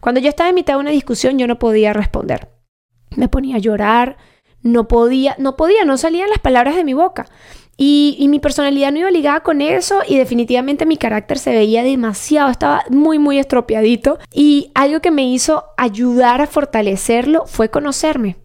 Cuando 0.00 0.20
yo 0.20 0.28
estaba 0.28 0.48
en 0.48 0.56
mitad 0.56 0.74
de 0.74 0.80
una 0.80 0.90
discusión 0.90 1.38
yo 1.38 1.46
no 1.46 1.60
podía 1.60 1.92
responder. 1.92 2.48
Me 3.16 3.28
ponía 3.28 3.56
a 3.56 3.60
llorar, 3.60 4.16
no 4.62 4.88
podía, 4.88 5.36
no 5.38 5.56
podía, 5.56 5.84
no 5.84 5.96
salían 5.98 6.30
las 6.30 6.38
palabras 6.38 6.74
de 6.74 6.84
mi 6.84 6.94
boca. 6.94 7.26
Y, 7.76 8.26
mi 8.28 8.38
personalidad 8.38 8.92
no 8.92 9.00
iba 9.00 9.10
ligada 9.10 9.40
con 9.40 9.60
eso 9.60 10.00
y 10.06 10.16
definitivamente 10.16 10.86
mi 10.86 10.96
carácter 10.96 11.38
se 11.38 11.50
veía 11.50 11.82
demasiado, 11.82 12.50
estaba 12.50 12.84
muy, 12.88 13.18
muy 13.18 13.38
estropeadito. 13.38 14.18
Y 14.32 14.70
algo 14.74 15.00
que 15.00 15.10
me 15.10 15.24
hizo 15.24 15.64
ayudar 15.76 16.40
a 16.40 16.46
fortalecerlo 16.46 17.46
fue 17.46 17.70
conocerme, 17.70 18.36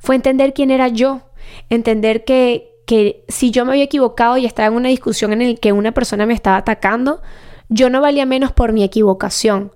fue 0.00 0.16
entender 0.16 0.52
quién 0.52 0.70
era 0.70 0.88
yo, 0.88 1.22
entender 1.70 2.24
que, 2.24 2.74
que 2.86 3.24
si 3.28 3.50
yo 3.50 3.64
me 3.64 3.72
había 3.72 3.84
equivocado 3.84 4.36
y 4.36 4.44
estaba 4.44 4.68
en 4.68 4.74
una 4.74 4.90
discusión 4.90 5.32
en 5.32 5.52
la 5.52 5.56
que 5.56 5.72
una 5.72 5.92
persona 5.92 6.26
me 6.26 6.34
estaba 6.34 6.58
atacando, 6.58 7.22
yo 7.68 7.88
no 7.88 8.02
valía 8.02 8.26
menos 8.26 8.52
por 8.52 8.72
mi 8.72 8.84
equivocación. 8.84 9.72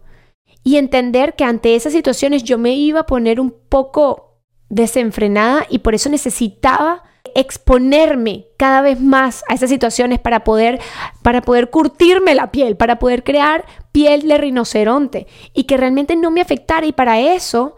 y 0.64 0.76
entender 0.76 1.34
que 1.34 1.44
ante 1.44 1.76
esas 1.76 1.94
situaciones 1.94 2.42
yo 2.42 2.58
me 2.58 2.74
iba 2.74 3.00
a 3.00 3.06
poner 3.06 3.40
un 3.40 3.54
poco 3.70 4.28
desenfrenada 4.68 5.66
y 5.70 5.78
por 5.78 5.94
eso 5.94 6.10
necesitaba 6.10 7.04
exponerme 7.34 8.46
cada 8.56 8.82
vez 8.82 9.00
más 9.00 9.44
a 9.48 9.54
esas 9.54 9.70
situaciones 9.70 10.18
para 10.18 10.44
poder, 10.44 10.80
para 11.22 11.42
poder 11.42 11.70
curtirme 11.70 12.34
la 12.34 12.50
piel, 12.50 12.76
para 12.76 12.98
poder 12.98 13.24
crear 13.24 13.64
piel 13.92 14.28
de 14.28 14.38
rinoceronte 14.38 15.26
y 15.54 15.64
que 15.64 15.76
realmente 15.76 16.16
no 16.16 16.30
me 16.30 16.40
afectara. 16.40 16.86
Y 16.86 16.92
para 16.92 17.20
eso 17.20 17.76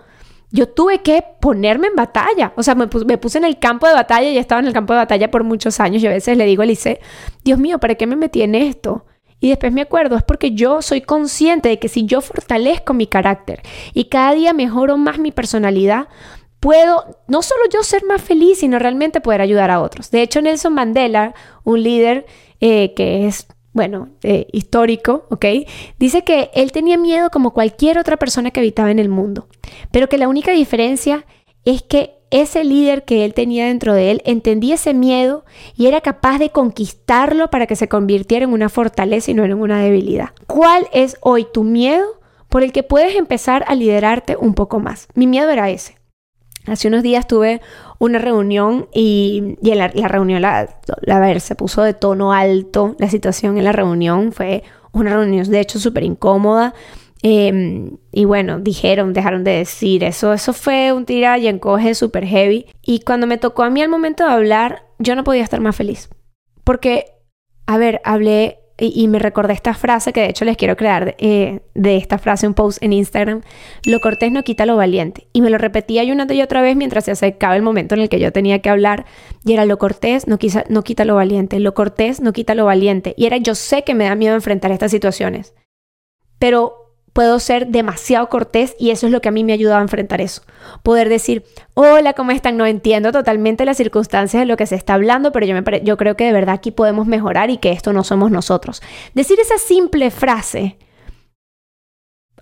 yo 0.51 0.69
tuve 0.69 1.01
que 1.01 1.25
ponerme 1.41 1.89
en 1.89 1.97
batalla. 1.97 2.53
O 2.57 2.63
sea, 2.63 2.75
me, 2.75 2.89
puse 2.89 3.39
en 3.39 3.45
el 3.45 3.59
campo 3.59 3.87
de 3.87 3.95
batalla 3.95 4.29
y 4.29 4.39
estaba 4.39 4.61
en 4.61 4.67
el 4.67 4.73
campo 4.73 4.93
de 4.93 4.99
batalla 4.99 5.31
por 5.31 5.45
muchos 5.45 5.81
años. 5.81 6.03
Y 6.03 6.07
a 6.07 6.11
veces 6.11 6.37
le 6.37 6.47
digo 6.47 6.63
a 6.63 6.67
Dios 7.45 7.59
mío, 7.59 7.79
¿para 7.79 7.95
qué 7.95 8.07
me 8.07 8.17
metí 8.17 8.43
en 8.43 8.55
esto? 8.55 9.07
Y 9.41 9.49
después 9.49 9.73
me 9.73 9.81
acuerdo, 9.81 10.17
es 10.17 10.23
porque 10.23 10.53
yo 10.53 10.83
soy 10.83 11.01
consciente 11.01 11.71
de 11.71 11.79
que 11.79 11.89
si 11.89 12.05
yo 12.05 12.21
fortalezco 12.21 12.93
mi 12.93 13.07
carácter 13.07 13.63
y 13.95 14.05
cada 14.05 14.35
día 14.35 14.53
mejoro 14.53 14.99
más 14.99 15.19
mi 15.19 15.33
personalidad, 15.33 16.09
puedo 16.61 17.17
no 17.27 17.43
solo 17.43 17.63
yo 17.73 17.83
ser 17.83 18.05
más 18.05 18.23
feliz, 18.23 18.59
sino 18.59 18.79
realmente 18.79 19.21
poder 19.21 19.41
ayudar 19.41 19.71
a 19.71 19.81
otros. 19.81 20.11
De 20.11 20.23
hecho, 20.23 20.41
Nelson 20.43 20.75
Mandela, 20.75 21.35
un 21.65 21.83
líder 21.83 22.27
eh, 22.61 22.93
que 22.95 23.27
es, 23.27 23.47
bueno, 23.73 24.11
eh, 24.23 24.47
histórico, 24.53 25.27
¿ok? 25.31 25.47
Dice 25.99 26.23
que 26.23 26.51
él 26.55 26.71
tenía 26.73 26.99
miedo 26.99 27.31
como 27.31 27.53
cualquier 27.53 27.99
otra 27.99 28.19
persona 28.19 28.51
que 28.51 28.61
habitaba 28.61 28.91
en 28.91 28.99
el 28.99 29.09
mundo, 29.09 29.49
pero 29.91 30.09
que 30.09 30.19
la 30.19 30.29
única 30.29 30.53
diferencia 30.53 31.25
es 31.65 31.83
que 31.83 32.21
ese 32.31 32.63
líder 32.63 33.05
que 33.05 33.25
él 33.25 33.35
tenía 33.35 33.67
dentro 33.67 33.93
de 33.93 34.13
él 34.13 34.23
entendía 34.25 34.77
ese 34.77 34.95
miedo 34.95 35.45
y 35.75 35.87
era 35.87 36.01
capaz 36.01 36.39
de 36.39 36.51
conquistarlo 36.51 37.51
para 37.51 37.67
que 37.67 37.75
se 37.75 37.89
convirtiera 37.89 38.45
en 38.45 38.53
una 38.53 38.69
fortaleza 38.69 39.31
y 39.31 39.35
no 39.35 39.45
en 39.45 39.55
una 39.55 39.83
debilidad. 39.83 40.31
¿Cuál 40.47 40.87
es 40.93 41.17
hoy 41.23 41.47
tu 41.53 41.65
miedo 41.65 42.21
por 42.49 42.63
el 42.63 42.71
que 42.71 42.85
puedes 42.85 43.17
empezar 43.17 43.65
a 43.67 43.75
liderarte 43.75 44.37
un 44.37 44.55
poco 44.55 44.79
más? 44.79 45.09
Mi 45.15 45.27
miedo 45.27 45.51
era 45.51 45.71
ese. 45.71 46.00
Hace 46.67 46.89
unos 46.89 47.03
días 47.03 47.27
tuve 47.27 47.61
una 47.99 48.19
reunión 48.19 48.89
y, 48.93 49.57
en 49.63 49.79
la, 49.79 49.89
reunión, 49.89 50.43
la, 50.43 50.79
la, 51.03 51.19
ver, 51.19 51.41
se 51.41 51.55
puso 51.55 51.83
de 51.83 51.95
tono 51.95 52.33
alto 52.33 52.97
la 52.99 53.09
situación 53.09 53.59
en 53.59 53.65
la 53.65 53.73
reunión. 53.73 54.33
Fue 54.33 54.63
una 54.93 55.11
reunión, 55.11 55.49
de 55.51 55.61
hecho, 55.61 55.79
súper 55.79 56.05
incómoda. 56.05 56.75
Em, 57.23 57.99
y 58.13 58.25
bueno, 58.25 58.61
dijeron, 58.61 59.13
dejaron 59.13 59.45
de 59.45 59.53
decir 59.53 60.05
eso. 60.05 60.33
Eso 60.33 60.53
fue 60.53 60.93
un 60.93 61.05
tira 61.05 61.39
y 61.39 61.49
encoge 61.49 61.95
súper 61.95 62.27
heavy. 62.27 62.67
Y 62.83 63.01
cuando 63.01 63.27
me 63.27 63.39
tocó 63.39 63.63
a 63.63 63.71
mí 63.71 63.83
al 63.83 63.89
momento 63.89 64.25
de 64.25 64.33
hablar, 64.33 64.85
yo 64.99 65.15
no 65.17 65.25
podía 65.25 65.43
estar 65.43 65.61
más 65.61 65.77
feliz. 65.77 66.09
Porque, 66.65 67.07
a 67.67 67.79
ver, 67.79 68.01
hablé 68.05 68.60
y, 68.81 69.09
me 69.09 69.19
recordé 69.19 69.53
esta 69.53 69.75
frase 69.75 70.13
que 70.13 70.21
de 70.21 70.31
hecho 70.31 70.45
les 70.45 70.57
quiero 70.57 70.77
crear 70.77 71.15
eh, 71.19 71.61
de 71.75 71.97
esta 71.97 72.19
frase 72.19 72.47
un 72.47 72.55
post 72.55 72.83
en 72.83 72.93
Instagram. 72.93 73.43
Lo 73.85 74.01
cortés 74.01 74.33
no 74.33 74.43
quita 74.43 74.65
lo 74.65 74.77
valiente. 74.77 75.29
Y 75.33 75.43
me 75.43 75.51
lo 75.51 75.59
repetía 75.59 76.03
yo 76.05 76.15
una 76.15 76.27
y 76.33 76.43
otra 76.43 76.63
vez 76.63 76.77
mientras 76.77 77.05
se 77.05 77.11
acercaba 77.11 77.57
el 77.57 77.63
momento 77.63 77.95
en 77.95 78.01
el 78.01 78.09
que 78.09 78.19
yo 78.19 78.33
tenía 78.33 78.61
que 78.61 78.71
hablar. 78.71 79.05
Y 79.45 79.53
era 79.53 79.65
lo 79.67 79.79
cortés 79.79 80.27
no, 80.27 80.39
no 80.69 80.83
quita 80.83 81.05
lo 81.05 81.15
valiente. 81.15 81.61
Lo 81.61 81.75
cortés 81.75 82.21
no 82.21 82.33
quita 82.33 82.55
lo 82.55 82.65
valiente. 82.65 83.15
Y 83.17 83.27
era 83.27 83.37
yo 83.37 83.55
sé 83.55 83.85
que 83.85 83.95
me 83.95 84.05
da 84.05 84.15
miedo 84.15 84.35
enfrentar 84.35 84.73
estas 84.73 84.91
situaciones. 84.91 85.55
Pero 86.39 86.90
puedo 87.13 87.39
ser 87.41 87.69
demasiado 87.69 88.29
cortés 88.29 88.75
y 88.79 88.91
eso 88.91 89.07
es 89.07 89.13
lo 89.13 89.21
que 89.21 89.29
a 89.29 89.33
mí 89.33 89.45
me 89.45 89.53
ha 89.53 89.55
ayudado 89.55 89.79
a 89.79 89.83
enfrentar 89.83 90.21
eso. 90.21 90.43
Poder 90.83 91.09
decir, 91.09 91.45
hola, 91.75 92.13
¿cómo 92.13 92.31
están? 92.31 92.57
No 92.57 92.67
entiendo 92.67 93.13
totalmente 93.13 93.65
las 93.65 93.77
circunstancias 93.77 94.41
de 94.41 94.47
lo 94.47 94.57
que 94.57 94.67
se 94.67 94.77
está 94.77 94.95
hablando, 94.95 95.33
pero 95.33 95.47
yo, 95.47 95.55
me 95.55 95.63
yo 95.83 95.97
creo 95.97 96.17
que 96.17 96.25
de 96.25 96.33
verdad 96.33 96.55
aquí 96.55 96.71
podemos 96.71 97.07
mejorar 97.07 97.51
y 97.51 97.59
que 97.59 97.73
esto 97.73 97.93
no 97.93 98.05
somos 98.05 98.31
nosotros. 98.31 98.83
Decir 99.15 99.39
esa 99.41 99.59
simple 99.59 100.11
frase, 100.11 100.79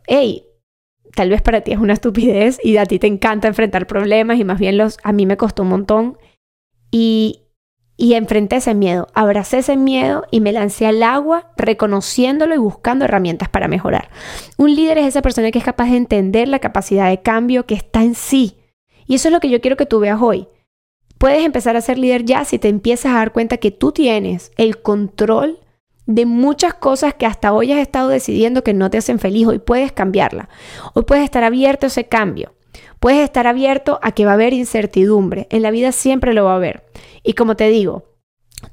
hey, 0.07 0.45
tal 1.15 1.31
vez 1.31 1.43
para 1.43 1.63
ti 1.63 1.73
es 1.73 1.79
una 1.79 1.95
estupidez 1.95 2.59
y 2.63 2.77
a 2.77 2.87
ti 2.87 2.99
te 2.99 3.07
encanta 3.07 3.49
enfrentar 3.49 3.87
problemas 3.87 4.39
y 4.39 4.45
más 4.45 4.59
bien 4.59 4.77
los, 4.77 4.99
a 5.03 5.13
mí 5.13 5.27
me 5.27 5.37
costó 5.37 5.63
un 5.63 5.71
montón. 5.71 6.19
Y, 6.91 7.48
y 8.01 8.15
enfrenté 8.15 8.57
ese 8.57 8.75
miedo, 8.75 9.09
abracé 9.13 9.59
ese 9.59 9.77
miedo 9.77 10.25
y 10.31 10.41
me 10.41 10.53
lancé 10.53 10.87
al 10.87 11.03
agua 11.03 11.51
reconociéndolo 11.57 12.55
y 12.55 12.59
buscando 12.59 13.05
herramientas 13.05 13.49
para 13.49 13.67
mejorar. 13.67 14.09
Un 14.57 14.75
líder 14.77 14.99
es 14.99 15.07
esa 15.07 15.21
persona 15.21 15.51
que 15.51 15.59
es 15.59 15.65
capaz 15.65 15.91
de 15.91 15.97
entender 15.97 16.47
la 16.47 16.61
capacidad 16.61 17.11
de 17.11 17.21
cambio 17.21 17.67
que 17.67 17.75
está 17.75 18.05
en 18.05 18.15
sí. 18.15 18.57
Y 19.07 19.17
eso 19.17 19.29
es 19.29 19.33
lo 19.33 19.41
que 19.41 19.51
yo 19.51 19.61
quiero 19.61 19.77
que 19.77 19.85
tú 19.85 19.99
veas 19.99 20.23
hoy. 20.23 20.47
Puedes 21.19 21.45
empezar 21.45 21.77
a 21.77 21.81
ser 21.81 21.99
líder 21.99 22.25
ya 22.25 22.45
si 22.45 22.61
te 22.61 22.69
empiezas 22.69 23.13
a 23.13 23.17
dar 23.17 23.33
cuenta 23.33 23.57
que 23.57 23.73
tú 23.73 23.91
tienes 23.91 24.53
el 24.57 24.81
control 24.81 25.59
de 26.07 26.25
muchas 26.25 26.75
cosas 26.75 27.15
que 27.15 27.27
hasta 27.27 27.53
hoy 27.53 27.73
has 27.73 27.81
estado 27.81 28.09
decidiendo 28.09 28.63
que 28.63 28.75
no 28.75 28.91
te 28.91 28.99
hacen 28.99 29.19
feliz. 29.19 29.49
Hoy 29.49 29.59
puedes 29.59 29.91
cambiarla. 29.91 30.49
Hoy 30.95 31.03
puedes 31.03 31.25
estar 31.25 31.43
abierto 31.43 31.87
a 31.87 31.89
ese 31.89 32.05
cambio. 32.05 32.55
Puedes 33.01 33.23
estar 33.23 33.47
abierto 33.47 33.99
a 34.03 34.13
que 34.13 34.25
va 34.25 34.33
a 34.33 34.35
haber 34.35 34.53
incertidumbre. 34.53 35.47
En 35.51 35.63
la 35.63 35.71
vida 35.71 35.93
siempre 35.93 36.35
lo 36.35 36.45
va 36.45 36.53
a 36.53 36.57
haber. 36.57 36.85
Y 37.23 37.35
como 37.35 37.55
te 37.57 37.69
digo, 37.69 38.05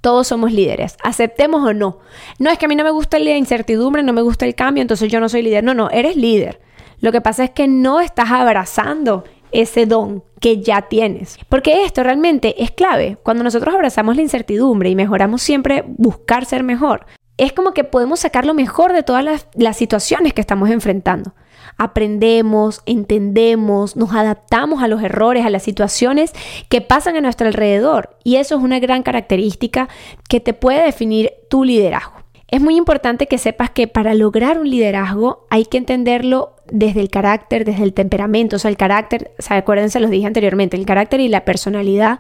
todos 0.02 0.28
somos 0.28 0.52
líderes, 0.52 0.98
aceptemos 1.04 1.64
o 1.64 1.74
no. 1.74 2.00
No 2.40 2.50
es 2.50 2.58
que 2.58 2.66
a 2.66 2.68
mí 2.68 2.76
no 2.76 2.84
me 2.84 2.92
gusta 2.92 3.20
la 3.20 3.38
incertidumbre, 3.38 4.04
no 4.04 4.14
me 4.14 4.22
gusta 4.22 4.46
el 4.46 4.56
cambio, 4.56 4.82
entonces 4.82 5.12
yo 5.12 5.20
no 5.20 5.30
soy 5.30 5.44
líder. 5.44 5.64
No, 5.64 5.74
no, 5.74 5.90
eres 5.92 6.16
líder. 6.16 6.60
Lo 7.00 7.12
que 7.12 7.22
pasa 7.22 7.44
es 7.44 7.52
que 7.52 7.68
no 7.68 8.02
estás 8.02 8.32
abrazando 8.32 9.26
ese 9.52 9.86
don 9.86 10.24
que 10.40 10.62
ya 10.62 10.84
tienes. 10.84 11.38
Porque 11.50 11.86
esto 11.86 12.04
realmente 12.04 12.64
es 12.64 12.72
clave. 12.72 13.18
Cuando 13.22 13.44
nosotros 13.44 13.76
abrazamos 13.76 14.16
la 14.16 14.24
incertidumbre 14.24 14.90
y 14.90 14.96
mejoramos 14.96 15.42
siempre 15.42 15.84
buscar 15.88 16.46
ser 16.46 16.64
mejor, 16.64 17.06
es 17.38 17.54
como 17.54 17.74
que 17.74 17.84
podemos 17.84 18.22
sacar 18.22 18.46
lo 18.46 18.54
mejor 18.54 18.94
de 18.94 19.04
todas 19.04 19.24
las, 19.24 19.48
las 19.54 19.78
situaciones 19.78 20.34
que 20.34 20.42
estamos 20.42 20.70
enfrentando 20.70 21.36
aprendemos, 21.78 22.82
entendemos, 22.86 23.96
nos 23.96 24.14
adaptamos 24.14 24.82
a 24.82 24.88
los 24.88 25.02
errores, 25.04 25.46
a 25.46 25.50
las 25.50 25.64
situaciones 25.64 26.34
que 26.70 26.82
pasan 26.82 27.16
a 27.16 27.22
nuestro 27.22 27.48
alrededor. 27.48 28.18
Y 28.24 28.38
eso 28.38 28.56
es 28.56 28.64
una 28.64 28.80
gran 28.80 29.04
característica 29.04 29.90
que 30.30 30.40
te 30.40 30.54
puede 30.54 30.84
definir 30.84 31.32
tu 31.50 31.64
liderazgo. 31.64 32.14
Es 32.48 32.62
muy 32.62 32.78
importante 32.78 33.28
que 33.28 33.38
sepas 33.38 33.72
que 33.72 33.88
para 33.88 34.14
lograr 34.14 34.60
un 34.60 34.70
liderazgo 34.70 35.48
hay 35.50 35.66
que 35.66 35.78
entenderlo 35.78 36.56
desde 36.72 37.02
el 37.02 37.10
carácter, 37.10 37.66
desde 37.66 37.84
el 37.84 37.94
temperamento. 37.94 38.56
O 38.56 38.60
sea, 38.60 38.70
el 38.70 38.78
carácter, 38.78 39.32
o 39.40 39.42
sea, 39.42 39.58
acuérdense, 39.58 40.00
los 40.00 40.12
dije 40.12 40.28
anteriormente, 40.28 40.78
el 40.78 40.86
carácter 40.86 41.20
y 41.20 41.28
la 41.28 41.44
personalidad, 41.44 42.20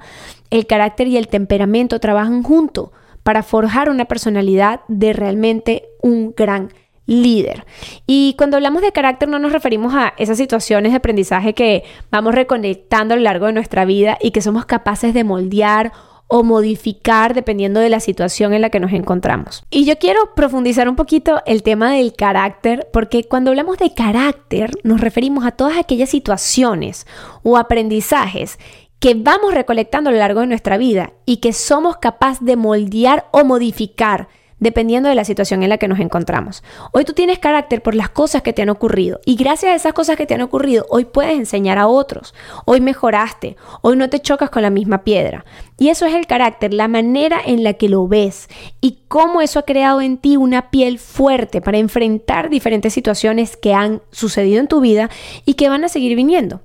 el 0.50 0.65
carácter 0.65 1.07
y 1.07 1.17
el 1.17 1.27
temperamento 1.27 2.00
trabajan 2.00 2.43
juntos 2.43 2.89
para 3.24 3.43
forjar 3.43 3.89
una 3.89 4.05
personalidad 4.05 4.81
de 4.88 5.13
realmente 5.13 5.85
un 6.01 6.33
gran 6.35 6.69
líder. 7.05 7.65
Y 8.07 8.35
cuando 8.38 8.57
hablamos 8.57 8.81
de 8.81 8.91
carácter 8.91 9.29
no 9.29 9.39
nos 9.39 9.51
referimos 9.51 9.93
a 9.93 10.13
esas 10.17 10.38
situaciones 10.38 10.91
de 10.91 10.97
aprendizaje 10.97 11.53
que 11.53 11.83
vamos 12.12 12.33
reconectando 12.33 13.13
a 13.13 13.17
lo 13.17 13.24
largo 13.24 13.45
de 13.47 13.53
nuestra 13.53 13.85
vida 13.85 14.17
y 14.21 14.31
que 14.31 14.41
somos 14.41 14.65
capaces 14.65 15.13
de 15.13 15.24
moldear 15.24 15.91
o 16.27 16.43
modificar 16.43 17.33
dependiendo 17.35 17.79
de 17.79 17.89
la 17.89 18.00
situación 18.00 18.53
en 18.53 18.62
la 18.62 18.69
que 18.69 18.79
nos 18.79 18.93
encontramos. 18.93 19.63
Y 19.69 19.85
yo 19.85 19.97
quiero 20.00 20.33
profundizar 20.35 20.89
un 20.89 20.95
poquito 20.95 21.41
el 21.45 21.62
tema 21.62 21.91
del 21.93 22.13
carácter, 22.13 22.88
porque 22.91 23.25
cuando 23.25 23.51
hablamos 23.51 23.77
de 23.77 23.93
carácter 23.93 24.71
nos 24.83 25.01
referimos 25.01 25.45
a 25.45 25.51
todas 25.51 25.77
aquellas 25.77 26.09
situaciones 26.09 27.05
o 27.43 27.57
aprendizajes 27.57 28.57
que 29.00 29.13
vamos 29.13 29.53
recolectando 29.53 30.09
a 30.09 30.13
lo 30.13 30.19
largo 30.19 30.39
de 30.39 30.47
nuestra 30.47 30.77
vida 30.77 31.13
y 31.25 31.38
que 31.38 31.53
somos 31.53 31.97
capaces 31.97 32.43
de 32.43 32.55
moldear 32.55 33.27
o 33.31 33.43
modificar 33.43 34.27
dependiendo 34.59 35.09
de 35.09 35.15
la 35.15 35.25
situación 35.25 35.63
en 35.63 35.69
la 35.69 35.77
que 35.77 35.88
nos 35.88 36.00
encontramos. 36.00 36.63
Hoy 36.91 37.05
tú 37.05 37.13
tienes 37.13 37.39
carácter 37.39 37.81
por 37.81 37.95
las 37.95 38.09
cosas 38.09 38.41
que 38.41 38.53
te 38.53 38.62
han 38.62 38.69
ocurrido 38.69 39.19
y 39.25 39.35
gracias 39.35 39.71
a 39.71 39.75
esas 39.75 39.93
cosas 39.93 40.17
que 40.17 40.25
te 40.25 40.33
han 40.33 40.41
ocurrido, 40.41 40.85
hoy 40.89 41.05
puedes 41.05 41.33
enseñar 41.33 41.77
a 41.77 41.88
otros, 41.88 42.33
hoy 42.65 42.81
mejoraste, 42.81 43.57
hoy 43.81 43.95
no 43.97 44.09
te 44.09 44.19
chocas 44.19 44.50
con 44.50 44.62
la 44.62 44.69
misma 44.69 45.03
piedra. 45.03 45.45
Y 45.77 45.89
eso 45.89 46.05
es 46.05 46.13
el 46.15 46.25
carácter, 46.25 46.74
la 46.74 46.88
manera 46.88 47.38
en 47.45 47.63
la 47.63 47.74
que 47.74 47.89
lo 47.89 48.07
ves 48.07 48.47
y 48.79 49.00
cómo 49.09 49.41
eso 49.41 49.59
ha 49.59 49.63
creado 49.63 50.00
en 50.00 50.17
ti 50.17 50.38
una 50.38 50.69
piel 50.71 51.00
fuerte 51.00 51.59
para 51.59 51.77
enfrentar 51.77 52.50
diferentes 52.50 52.93
situaciones 52.93 53.57
que 53.57 53.74
han 53.74 54.01
sucedido 54.12 54.62
en 54.62 54.69
tu 54.69 54.79
vida 54.79 55.09
y 55.43 55.55
que 55.55 55.67
van 55.67 55.83
a 55.83 55.89
seguir 55.89 56.15
viniendo. 56.15 56.62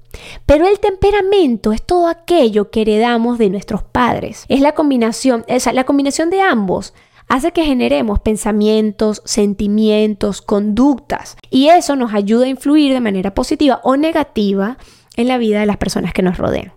Pero 0.47 0.69
el 0.69 0.79
temperamento 0.79 1.73
es 1.73 1.83
todo 1.83 2.07
aquello 2.07 2.71
que 2.71 2.83
heredamos 2.83 3.39
de 3.39 3.51
nuestros 3.51 3.83
padres. 3.83 4.45
Es 4.49 4.61
la 4.61 4.73
combinación, 4.73 5.45
esa 5.49 5.73
la 5.73 5.85
combinación 5.85 6.31
de 6.31 6.41
ambos 6.41 6.95
hace 7.31 7.53
que 7.53 7.65
generemos 7.65 8.19
pensamientos, 8.19 9.23
sentimientos, 9.25 10.43
conductas 10.43 11.37
y 11.49 11.69
eso 11.69 11.95
nos 11.95 12.13
ayuda 12.13 12.47
a 12.47 12.49
influir 12.49 12.93
de 12.93 13.01
manera 13.01 13.35
positiva 13.35 13.81
o 13.85 13.97
negativa 13.97 14.79
en 15.17 15.29
la 15.29 15.39
vida 15.39 15.61
de 15.61 15.67
las 15.67 15.77
personas 15.77 16.13
que 16.13 16.23
nos 16.23 16.39
rodean. 16.39 16.73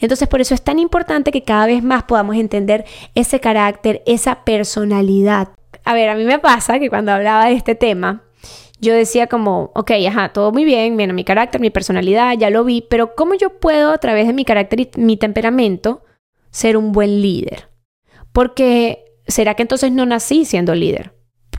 Entonces 0.00 0.28
por 0.28 0.40
eso 0.40 0.54
es 0.54 0.62
tan 0.62 0.78
importante 0.78 1.32
que 1.32 1.42
cada 1.42 1.66
vez 1.66 1.82
más 1.82 2.04
podamos 2.04 2.36
entender 2.36 2.84
ese 3.16 3.40
carácter, 3.40 4.02
esa 4.06 4.44
personalidad. 4.44 5.48
A 5.84 5.92
ver, 5.92 6.08
a 6.08 6.14
mí 6.14 6.22
me 6.22 6.38
pasa 6.38 6.78
que 6.78 6.88
cuando 6.88 7.10
hablaba 7.10 7.46
de 7.46 7.54
este 7.54 7.74
tema, 7.74 8.22
yo 8.80 8.94
decía 8.94 9.26
como, 9.26 9.72
ok, 9.74 9.90
ajá, 10.08 10.28
todo 10.28 10.52
muy 10.52 10.64
bien, 10.64 10.94
mi 10.94 11.24
carácter, 11.24 11.60
mi 11.60 11.70
personalidad, 11.70 12.38
ya 12.38 12.50
lo 12.50 12.62
vi, 12.62 12.86
pero 12.88 13.16
¿cómo 13.16 13.34
yo 13.34 13.58
puedo 13.58 13.90
a 13.90 13.98
través 13.98 14.28
de 14.28 14.32
mi 14.34 14.44
carácter 14.44 14.80
y 14.80 14.90
mi 14.98 15.16
temperamento 15.16 16.04
ser 16.50 16.76
un 16.76 16.92
buen 16.92 17.20
líder? 17.20 17.68
Porque 18.32 19.05
¿será 19.26 19.54
que 19.54 19.62
entonces 19.62 19.92
no 19.92 20.06
nací 20.06 20.44
siendo 20.44 20.74
líder? 20.74 21.12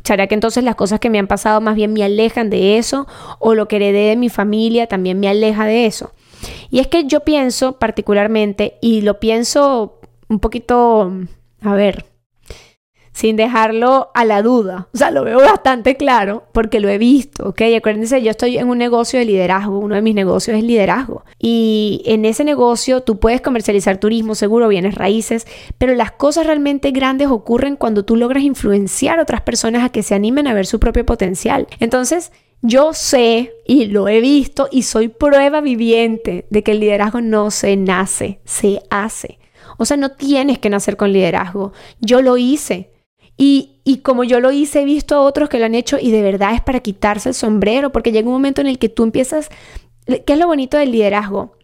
¿Será 0.03 0.27
que 0.27 0.35
entonces 0.35 0.63
las 0.63 0.75
cosas 0.75 0.99
que 0.99 1.09
me 1.09 1.19
han 1.19 1.27
pasado 1.27 1.59
más 1.59 1.75
bien 1.75 1.91
me 1.91 2.03
alejan 2.03 2.49
de 2.49 2.77
eso? 2.77 3.07
¿O 3.39 3.55
lo 3.55 3.67
que 3.67 3.75
heredé 3.75 4.09
de 4.09 4.15
mi 4.15 4.29
familia 4.29 4.87
también 4.87 5.19
me 5.19 5.27
aleja 5.27 5.65
de 5.65 5.85
eso? 5.85 6.13
Y 6.69 6.79
es 6.79 6.87
que 6.87 7.05
yo 7.05 7.21
pienso 7.21 7.79
particularmente, 7.79 8.77
y 8.81 9.01
lo 9.01 9.19
pienso 9.19 9.99
un 10.29 10.39
poquito, 10.39 11.11
a 11.61 11.73
ver, 11.73 12.05
sin 13.17 13.35
dejarlo 13.35 14.11
a 14.13 14.25
la 14.25 14.43
duda. 14.43 14.89
O 14.93 14.97
sea, 14.97 15.09
lo 15.09 15.23
veo 15.23 15.39
bastante 15.39 15.97
claro 15.97 16.43
porque 16.51 16.79
lo 16.79 16.87
he 16.87 16.99
visto, 16.99 17.49
¿ok? 17.49 17.61
Acuérdense, 17.75 18.21
yo 18.21 18.29
estoy 18.29 18.59
en 18.59 18.69
un 18.69 18.77
negocio 18.77 19.17
de 19.17 19.25
liderazgo, 19.25 19.79
uno 19.79 19.95
de 19.95 20.03
mis 20.03 20.13
negocios 20.13 20.55
es 20.55 20.63
liderazgo. 20.63 21.25
Y 21.39 22.03
en 22.05 22.25
ese 22.25 22.43
negocio 22.43 23.01
tú 23.01 23.17
puedes 23.17 23.41
comercializar 23.41 23.97
turismo, 23.97 24.35
seguro, 24.35 24.67
bienes 24.67 24.93
raíces, 24.93 25.47
pero 25.79 25.95
las 25.95 26.11
cosas 26.11 26.45
realmente 26.45 26.91
grandes 26.91 27.29
ocurren 27.29 27.75
cuando 27.75 28.05
tú 28.05 28.17
logras 28.17 28.43
influenciar 28.43 29.17
a 29.17 29.23
otras 29.23 29.41
personas 29.41 29.83
a 29.83 29.89
que 29.89 30.03
se 30.03 30.13
animen 30.13 30.45
a 30.45 30.53
ver 30.53 30.67
su 30.67 30.79
propio 30.79 31.03
potencial. 31.03 31.65
Entonces, 31.79 32.31
yo 32.61 32.93
sé 32.93 33.51
y 33.65 33.87
lo 33.87 34.09
he 34.09 34.21
visto 34.21 34.69
y 34.71 34.83
soy 34.83 35.07
prueba 35.07 35.59
viviente 35.59 36.45
de 36.51 36.61
que 36.61 36.73
el 36.73 36.81
liderazgo 36.81 37.21
no 37.21 37.49
se 37.49 37.77
nace, 37.77 38.41
se 38.45 38.83
hace. 38.91 39.39
O 39.77 39.85
sea, 39.85 39.97
no 39.97 40.11
tienes 40.11 40.59
que 40.59 40.69
nacer 40.69 40.97
con 40.97 41.11
liderazgo. 41.11 41.73
Yo 41.99 42.21
lo 42.21 42.37
hice. 42.37 42.91
Y, 43.37 44.01
como 44.03 44.23
yo 44.23 44.39
lo 44.39 44.51
hice, 44.51 44.81
he 44.81 44.85
visto 44.85 45.15
a 45.15 45.21
otros 45.21 45.47
que 45.47 45.59
lo 45.59 45.65
han 45.65 45.75
hecho 45.75 45.97
y 46.01 46.11
de 46.11 46.23
verdad 46.23 46.55
es 46.55 46.61
para 46.61 46.79
quitarse 46.79 47.29
el 47.29 47.35
sombrero, 47.35 47.91
porque 47.91 48.11
llega 48.11 48.27
un 48.27 48.33
momento 48.33 48.61
en 48.61 48.67
el 48.67 48.79
que 48.79 48.89
tú 48.89 49.03
empiezas, 49.03 49.49
¿qué 50.05 50.33
es 50.33 50.39
lo 50.39 50.47
bonito 50.47 50.77
del 50.77 50.91
liderazgo? 50.91 51.55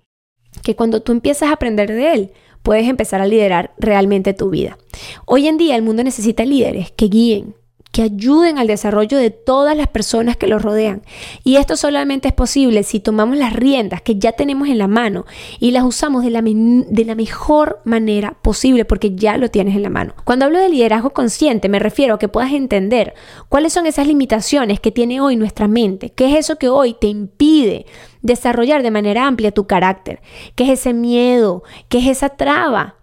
Que 0.62 0.76
cuando 0.76 1.02
tú 1.02 1.12
empiezas 1.12 1.50
a 1.50 1.54
aprender 1.54 1.92
de 1.92 2.14
él, 2.14 2.32
puedes 2.62 2.88
empezar 2.88 3.22
a 3.22 3.26
liderar 3.26 3.74
realmente 3.78 4.34
tu 4.34 4.50
vida. 4.50 4.78
Hoy 5.26 5.48
en 5.48 5.58
día 5.58 5.76
el 5.76 5.82
mundo 5.82 6.04
necesita 6.04 6.46
líderes 6.46 6.92
que 6.92 7.08
guíen, 7.08 7.56
que 7.94 8.02
ayuden 8.02 8.58
al 8.58 8.66
desarrollo 8.66 9.20
de 9.20 9.30
todas 9.30 9.78
las 9.78 9.88
personas 9.88 10.36
que 10.36 10.48
los 10.48 10.64
rodean. 10.64 11.04
Y 11.44 11.58
esto 11.58 11.78
solamente 11.78 12.28
es 12.28 12.34
posible 12.34 12.82
si 12.82 13.00
tomamos 13.00 13.38
las 13.38 13.54
riendas 13.54 14.02
que 14.02 14.16
ya 14.16 14.32
tenemos 14.32 14.68
en 14.68 14.80
la 14.80 14.88
mano 14.88 15.26
y 15.60 15.70
las 15.72 15.84
usamos 15.84 16.24
de 16.24 16.32
la, 16.32 16.42
de 16.42 17.06
la 17.06 17.14
mejor 17.14 17.82
manera 17.86 18.36
posible 18.42 18.84
porque 18.84 19.14
ya 19.16 19.38
lo 19.38 19.52
tienes 19.52 19.76
en 19.76 19.84
la 19.84 19.92
mano. 19.92 20.16
Cuando 20.26 20.46
hablo 20.46 20.58
de 20.58 20.70
liderazgo 20.70 21.12
consciente 21.12 21.70
me 21.70 21.78
refiero 21.78 22.16
a 22.16 22.20
que 22.20 22.28
puedas 22.28 22.52
entender 22.52 23.14
cuáles 23.48 23.74
son 23.74 23.86
esas 23.86 24.08
limitaciones 24.08 24.80
que 24.80 24.92
tiene 24.92 25.22
hoy 25.22 25.36
nuestra 25.36 25.68
mente, 25.68 26.10
qué 26.10 26.32
es 26.32 26.36
eso 26.36 26.56
que 26.56 26.70
hoy 26.70 26.96
te 27.00 27.06
impide 27.06 27.86
desarrollar 28.24 28.82
de 28.82 28.90
manera 28.90 29.28
amplia 29.28 29.52
tu 29.52 29.68
carácter, 29.68 30.20
qué 30.56 30.64
es 30.64 30.80
ese 30.80 30.94
miedo, 30.94 31.62
qué 31.90 32.00
es 32.00 32.08
esa 32.08 32.30
traba 32.30 33.03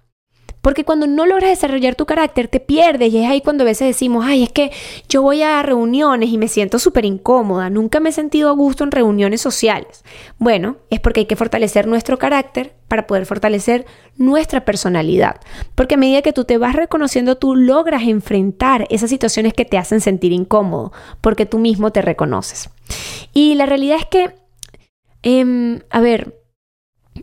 porque 0.60 0.84
cuando 0.84 1.06
no 1.06 1.26
logras 1.26 1.50
desarrollar 1.50 1.94
tu 1.94 2.06
carácter, 2.06 2.48
te 2.48 2.60
pierdes. 2.60 3.12
Y 3.12 3.18
es 3.18 3.30
ahí 3.30 3.40
cuando 3.40 3.62
a 3.62 3.66
veces 3.66 3.88
decimos, 3.88 4.24
ay, 4.26 4.42
es 4.42 4.52
que 4.52 4.70
yo 5.08 5.22
voy 5.22 5.42
a 5.42 5.62
reuniones 5.62 6.30
y 6.30 6.38
me 6.38 6.48
siento 6.48 6.78
súper 6.78 7.04
incómoda. 7.04 7.70
Nunca 7.70 8.00
me 8.00 8.10
he 8.10 8.12
sentido 8.12 8.50
a 8.50 8.52
gusto 8.52 8.84
en 8.84 8.90
reuniones 8.90 9.40
sociales. 9.40 10.04
Bueno, 10.38 10.76
es 10.90 11.00
porque 11.00 11.20
hay 11.20 11.26
que 11.26 11.36
fortalecer 11.36 11.86
nuestro 11.86 12.18
carácter 12.18 12.74
para 12.88 13.06
poder 13.06 13.24
fortalecer 13.24 13.86
nuestra 14.16 14.64
personalidad. 14.64 15.40
Porque 15.74 15.94
a 15.94 15.98
medida 15.98 16.22
que 16.22 16.32
tú 16.32 16.44
te 16.44 16.58
vas 16.58 16.74
reconociendo, 16.74 17.36
tú 17.36 17.54
logras 17.54 18.02
enfrentar 18.02 18.86
esas 18.90 19.10
situaciones 19.10 19.54
que 19.54 19.64
te 19.64 19.78
hacen 19.78 20.00
sentir 20.00 20.32
incómodo, 20.32 20.92
porque 21.20 21.46
tú 21.46 21.58
mismo 21.58 21.90
te 21.92 22.02
reconoces. 22.02 22.68
Y 23.32 23.54
la 23.54 23.66
realidad 23.66 23.98
es 23.98 24.06
que, 24.06 24.34
em, 25.22 25.80
a 25.90 26.00
ver, 26.00 26.39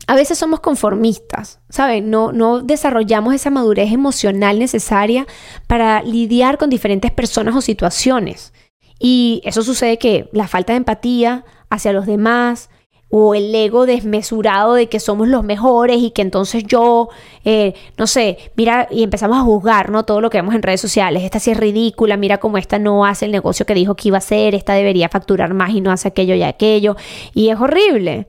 a 0.06 0.16
veces 0.16 0.38
somos 0.38 0.60
conformistas, 0.60 1.60
¿saben? 1.70 2.10
No, 2.10 2.32
no 2.32 2.62
desarrollamos 2.62 3.34
esa 3.34 3.50
madurez 3.50 3.92
emocional 3.92 4.60
necesaria 4.60 5.26
para 5.68 6.04
lidiar 6.04 6.58
con 6.58 6.70
diferentes 6.70 7.12
personas 7.12 7.56
o 7.56 7.62
situaciones. 7.62 8.54
Y 9.00 9.42
eso 9.44 9.64
sucede 9.64 9.98
que 9.98 10.30
la 10.34 10.48
falta 10.48 10.74
de 10.74 10.78
empatía 10.78 11.46
hacia 11.70 11.94
los 11.94 12.06
demás 12.06 12.70
o 13.10 13.36
el 13.36 13.54
ego 13.56 13.86
desmesurado 13.86 14.74
de 14.74 14.90
que 14.90 15.00
somos 15.00 15.28
los 15.28 15.44
mejores 15.44 15.98
y 16.00 16.12
que 16.12 16.22
entonces 16.22 16.64
yo, 16.66 17.10
eh, 17.46 17.74
no 17.98 18.06
sé, 18.06 18.38
mira, 18.58 18.88
y 18.92 19.04
empezamos 19.04 19.38
a 19.38 19.42
juzgar, 19.42 19.92
¿no? 19.92 20.04
Todo 20.04 20.20
lo 20.20 20.30
que 20.30 20.40
vemos 20.40 20.56
en 20.56 20.62
redes 20.62 20.82
sociales. 20.82 21.24
Esta 21.24 21.40
sí 21.40 21.52
es 21.52 21.58
ridícula, 21.58 22.18
mira 22.18 22.40
cómo 22.40 22.58
esta 22.58 22.80
no 22.80 23.06
hace 23.06 23.26
el 23.26 23.32
negocio 23.32 23.66
que 23.66 23.74
dijo 23.74 23.96
que 23.96 24.10
iba 24.10 24.18
a 24.18 24.20
hacer, 24.20 24.56
esta 24.56 24.74
debería 24.74 25.08
facturar 25.08 25.54
más 25.54 25.70
y 25.72 25.80
no 25.80 25.92
hace 25.92 26.10
aquello 26.10 26.36
y 26.36 26.44
aquello. 26.44 26.98
Y 27.34 27.50
es 27.50 27.60
horrible. 27.60 28.28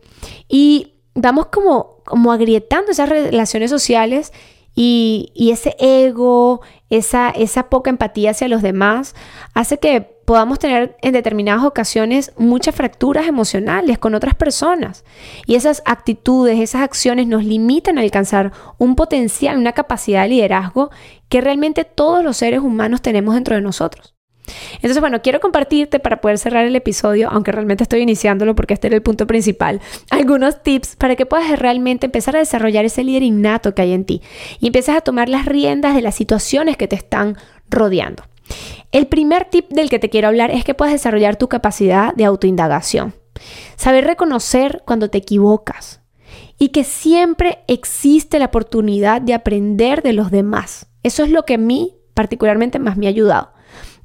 Y 0.49 0.98
vamos 1.21 1.47
como, 1.47 1.99
como 2.05 2.33
agrietando 2.33 2.91
esas 2.93 3.09
relaciones 3.09 3.71
sociales 3.71 4.33
y, 4.75 5.51
ese 5.53 5.75
ego, 5.81 6.61
esa, 6.89 7.31
esa 7.31 7.69
poca 7.69 7.91
empatía 7.91 8.31
hacia 8.31 8.47
los 8.47 8.63
demás, 8.63 9.17
hace 9.53 9.79
que 9.79 10.03
podamos 10.25 10.61
tener 10.61 10.97
en 11.03 11.15
determinadas 11.15 11.65
ocasiones 11.65 12.33
muchas 12.37 12.77
fracturas 12.77 13.27
emocionales 13.27 13.99
con 13.99 14.15
otras 14.15 14.35
personas. 14.37 15.05
Y 15.47 15.57
esas 15.57 15.83
actitudes, 15.85 16.61
esas 16.61 16.83
acciones 16.83 17.27
nos 17.27 17.45
limitan 17.45 17.99
a 17.99 18.03
alcanzar 18.03 18.53
un 18.79 18.95
potencial, 18.95 19.59
una 19.59 19.73
capacidad 19.73 20.23
de 20.23 20.29
liderazgo 20.29 20.91
que 21.29 21.41
realmente 21.41 21.85
todos 21.85 22.23
los 22.23 22.37
seres 22.37 22.61
humanos 22.61 23.03
tenemos 23.03 23.35
dentro 23.35 23.57
de 23.57 23.63
nosotros. 23.63 24.18
Entonces, 24.75 25.01
bueno, 25.01 25.23
quiero 25.23 25.41
compartirte 25.41 25.99
para 25.99 26.21
poder 26.21 26.39
cerrar 26.39 26.65
el 26.65 26.77
episodio, 26.77 27.29
aunque 27.31 27.53
realmente 27.53 27.83
estoy 27.83 28.01
iniciándolo 28.01 28.55
porque 28.55 28.75
este 28.75 28.89
era 28.89 28.97
el 28.97 29.03
punto 29.03 29.27
principal, 29.27 29.81
algunos 30.11 30.63
tips 30.63 30.97
para 30.97 31.17
que 31.17 31.27
puedas 31.27 31.59
realmente 31.59 32.07
empezar 32.07 32.37
a 32.37 32.41
desarrollar 32.41 32.85
ese 32.85 33.05
líder 33.05 33.23
innato 33.23 33.75
que 33.75 33.83
hay 33.83 33.93
en 33.93 34.05
ti 34.05 34.23
y 34.61 34.67
empieces 34.67 34.97
a 34.97 35.01
tomar 35.01 35.29
las 35.29 35.47
riendas 35.47 35.95
de 35.95 36.03
las 36.03 36.15
situaciones 36.15 36.77
que 36.77 36.89
te 36.89 36.97
están 36.97 37.37
rodeando. 37.69 38.25
El 38.93 39.07
primer 39.07 39.45
tip 39.45 39.69
del 39.71 39.91
que 39.91 39.99
te 39.99 40.09
quiero 40.09 40.29
hablar 40.29 40.51
es 40.51 40.65
que 40.65 40.75
puedas 40.75 40.95
desarrollar 40.95 41.37
tu 41.37 41.49
capacidad 41.49 42.15
de 42.15 42.25
autoindagación. 42.25 43.15
Saber 43.77 44.05
reconocer 44.05 44.83
cuando 44.87 45.11
te 45.11 45.19
equivocas 45.19 46.01
y 46.59 46.71
que 46.71 46.85
siempre 46.85 47.59
existe 47.69 48.39
la 48.39 48.47
oportunidad 48.47 49.21
de 49.21 49.35
aprender 49.35 50.03
de 50.03 50.13
los 50.13 50.31
demás. 50.31 50.87
Eso 51.03 51.23
es 51.23 51.31
lo 51.31 51.45
que 51.45 51.55
a 51.55 51.59
mí 51.59 51.95
particularmente 52.15 52.79
más 52.79 52.97
me 52.97 53.07
ha 53.07 53.11
ayudado. 53.11 53.53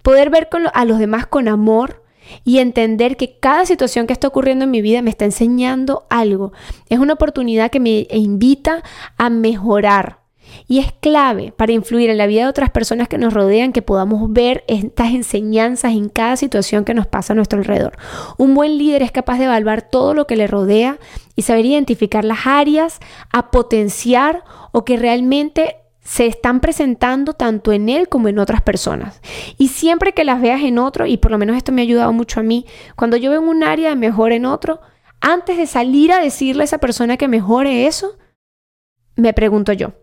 Poder 0.04 0.30
ver 0.30 0.50
a 0.74 0.86
los 0.86 1.00
demás 1.00 1.26
con 1.26 1.48
amor 1.48 2.04
y 2.44 2.60
entender 2.60 3.18
que 3.18 3.40
cada 3.40 3.66
situación 3.66 4.08
que 4.08 4.14
está 4.14 4.28
ocurriendo 4.28 4.66
en 4.66 4.72
mi 4.72 4.82
vida 4.82 5.02
me 5.02 5.10
está 5.10 5.26
enseñando 5.26 6.06
algo. 6.10 6.54
Es 6.90 7.00
una 7.00 7.14
oportunidad 7.14 7.72
que 7.72 7.80
me 7.80 8.08
invita 8.12 8.84
a 9.18 9.30
mejorar. 9.30 10.20
Y 10.68 10.80
es 10.80 10.92
clave 10.92 11.52
para 11.56 11.72
influir 11.72 12.10
en 12.10 12.18
la 12.18 12.28
vida 12.28 12.44
de 12.44 12.50
otras 12.50 12.70
personas 12.70 13.08
que 13.08 13.18
nos 13.18 13.34
rodean 13.34 13.74
que 13.74 13.82
podamos 13.82 14.32
ver 14.32 14.64
estas 14.68 15.12
enseñanzas 15.12 15.94
en 15.94 16.10
cada 16.10 16.36
situación 16.36 16.86
que 16.86 16.94
nos 16.94 17.08
pasa 17.08 17.34
a 17.34 17.36
nuestro 17.36 17.60
alrededor. 17.60 17.98
Un 18.38 18.54
buen 18.54 18.78
líder 18.78 19.02
es 19.02 19.12
capaz 19.12 19.40
de 19.40 19.46
evaluar 19.46 19.82
todo 19.82 20.14
lo 20.14 20.28
que 20.28 20.36
le 20.36 20.48
rodea 20.48 21.00
y 21.36 21.44
saber 21.44 21.66
identificar 21.66 22.24
las 22.24 22.46
áreas 22.46 23.00
a 23.32 23.52
potenciar 23.52 24.44
o 24.72 24.86
que 24.86 24.98
realmente 24.98 25.78
se 26.04 26.26
están 26.26 26.60
presentando 26.60 27.34
tanto 27.34 27.72
en 27.72 27.90
él 27.90 28.10
como 28.10 28.28
en 28.28 28.38
otras 28.38 28.62
personas. 28.62 29.22
Y 29.58 29.70
siempre 29.70 30.14
que 30.14 30.26
las 30.26 30.42
veas 30.42 30.62
en 30.62 30.78
otro, 30.78 31.06
y 31.06 31.18
por 31.18 31.32
lo 31.32 31.38
menos 31.38 31.56
esto 31.56 31.72
me 31.72 31.82
ha 31.82 31.84
ayudado 31.84 32.12
mucho 32.12 32.42
a 32.42 32.44
mí, 32.44 32.66
cuando 32.96 33.18
yo 33.18 33.32
veo 33.32 33.42
un 33.42 33.64
área 33.64 33.90
de 33.90 33.96
mejor 33.96 34.34
en 34.34 34.46
otro, 34.46 34.82
antes 35.22 35.58
de 35.58 35.66
salir 35.66 36.12
a 36.12 36.20
decirle 36.20 36.64
a 36.64 36.66
esa 36.66 36.80
persona 36.80 37.16
que 37.16 37.30
mejore 37.30 37.88
eso, 37.88 38.18
me 39.16 39.34
pregunto 39.34 39.72
yo, 39.72 39.94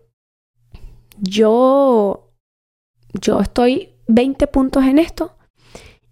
yo, 1.19 2.31
yo 3.13 3.39
estoy 3.39 3.89
20 4.07 4.47
puntos 4.47 4.83
en 4.85 4.97
esto, 4.97 5.37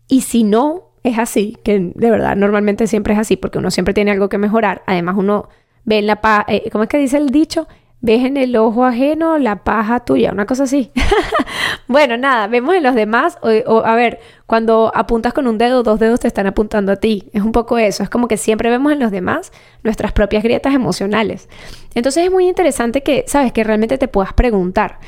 y 0.08 0.21
si 0.21 0.43
no 0.43 0.91
es 1.02 1.17
así, 1.17 1.58
que 1.63 1.80
de 1.95 2.12
verdad 2.12 2.36
normalmente 2.36 2.86
siempre 2.86 3.13
es 3.13 3.19
así, 3.19 3.38
porque 3.38 3.58
uno 3.58 3.71
siempre 3.71 3.95
tiene 3.95 4.12
algo 4.12 4.30
que 4.30 4.38
mejorar, 4.38 4.84
además 4.86 5.15
uno 5.17 5.49
ve 5.84 5.97
en 5.97 6.08
la 6.08 6.21
paz, 6.21 6.45
eh, 6.47 6.69
¿cómo 6.71 6.84
es 6.84 6.89
que 6.89 6.99
dice 6.99 7.17
el 7.17 7.30
dicho? 7.30 7.67
Ves 8.01 8.23
en 8.23 8.38
el 8.38 8.55
ojo 8.55 8.85
ajeno 8.85 9.38
la 9.38 9.63
paja 9.63 9.99
tuya, 10.01 10.31
una 10.31 10.45
cosa 10.45 10.63
así. 10.63 10.91
bueno, 11.88 12.17
nada, 12.17 12.47
vemos 12.47 12.75
en 12.75 12.83
los 12.83 12.95
demás, 12.95 13.38
o, 13.41 13.79
a 13.85 13.95
ver, 13.95 14.19
cuando 14.45 14.91
apuntas 14.95 15.33
con 15.33 15.47
un 15.47 15.57
dedo, 15.57 15.83
dos 15.83 15.99
dedos 15.99 16.21
te 16.21 16.27
están 16.27 16.47
apuntando 16.47 16.91
a 16.91 16.95
ti. 16.95 17.29
Es 17.33 17.43
un 17.43 17.51
poco 17.51 17.77
eso, 17.77 18.03
es 18.03 18.09
como 18.09 18.27
que 18.27 18.38
siempre 18.38 18.69
vemos 18.69 18.93
en 18.93 18.99
los 18.99 19.12
demás 19.12 19.51
nuestras 19.83 20.13
propias 20.13 20.43
grietas 20.43 20.73
emocionales. 20.73 21.49
Entonces 21.93 22.23
es 22.23 22.31
muy 22.31 22.47
interesante 22.47 23.03
que, 23.03 23.25
sabes, 23.27 23.51
que 23.51 23.63
realmente 23.63 23.97
te 23.97 24.07
puedas 24.07 24.33
preguntar, 24.33 24.99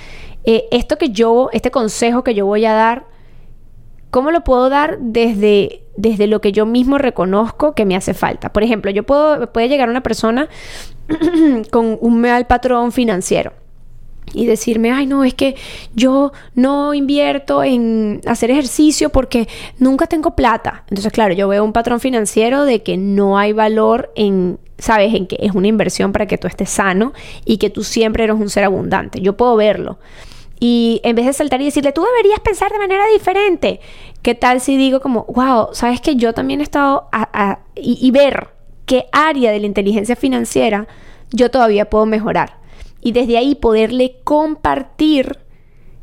eh, 0.43 0.65
esto 0.71 0.97
que 0.97 1.09
yo, 1.09 1.49
este 1.53 1.71
consejo 1.71 2.23
que 2.23 2.33
yo 2.33 2.45
voy 2.45 2.65
a 2.65 2.73
dar, 2.73 3.05
¿cómo 4.09 4.31
lo 4.31 4.43
puedo 4.43 4.69
dar 4.69 4.97
desde, 4.99 5.80
desde 6.01 6.27
lo 6.27 6.41
que 6.41 6.51
yo 6.51 6.65
mismo 6.65 6.97
reconozco 6.97 7.73
que 7.73 7.85
me 7.85 7.95
hace 7.95 8.13
falta? 8.13 8.51
Por 8.51 8.63
ejemplo, 8.63 8.91
yo 8.91 9.03
puedo, 9.03 9.51
puede 9.51 9.69
llegar 9.69 9.89
una 9.89 10.01
persona 10.01 10.49
con 11.71 11.97
un 12.01 12.21
mal 12.21 12.47
patrón 12.47 12.91
financiero 12.91 13.53
y 14.33 14.45
decirme, 14.45 14.91
ay 14.91 15.05
no, 15.05 15.23
es 15.23 15.33
que 15.33 15.55
yo 15.93 16.31
no 16.55 16.93
invierto 16.93 17.63
en 17.63 18.21
hacer 18.25 18.51
ejercicio 18.51 19.09
porque 19.09 19.47
nunca 19.77 20.07
tengo 20.07 20.35
plata. 20.35 20.83
Entonces, 20.89 21.11
claro, 21.11 21.33
yo 21.33 21.47
veo 21.47 21.63
un 21.63 21.73
patrón 21.73 21.99
financiero 21.99 22.63
de 22.63 22.81
que 22.81 22.97
no 22.97 23.37
hay 23.37 23.53
valor 23.53 24.11
en, 24.15 24.57
sabes, 24.77 25.13
en 25.13 25.27
que 25.27 25.37
es 25.39 25.53
una 25.53 25.67
inversión 25.67 26.11
para 26.11 26.27
que 26.27 26.37
tú 26.37 26.47
estés 26.47 26.69
sano 26.69 27.13
y 27.45 27.57
que 27.57 27.69
tú 27.69 27.83
siempre 27.83 28.23
eres 28.23 28.37
un 28.37 28.49
ser 28.49 28.63
abundante. 28.63 29.21
Yo 29.21 29.35
puedo 29.35 29.55
verlo. 29.55 29.99
Y 30.63 31.01
en 31.03 31.15
vez 31.15 31.25
de 31.25 31.33
saltar 31.33 31.59
y 31.61 31.65
decirle, 31.65 31.91
tú 31.91 32.03
deberías 32.03 32.39
pensar 32.39 32.71
de 32.71 32.77
manera 32.77 33.03
diferente, 33.11 33.79
¿Qué 34.21 34.35
tal 34.35 34.61
si 34.61 34.77
digo 34.77 34.99
como, 34.99 35.25
wow, 35.25 35.69
sabes 35.73 35.99
que 35.99 36.15
yo 36.15 36.33
también 36.33 36.59
he 36.59 36.63
estado 36.63 37.09
y 37.75 38.11
ver 38.11 38.49
qué 38.85 39.05
área 39.11 39.51
de 39.51 39.59
la 39.59 39.65
inteligencia 39.65 40.15
financiera 40.15 40.87
yo 41.31 41.49
todavía 41.49 41.89
puedo 41.89 42.05
mejorar? 42.05 42.57
Y 43.01 43.13
desde 43.13 43.37
ahí 43.37 43.55
poderle 43.55 44.17
compartir 44.23 45.39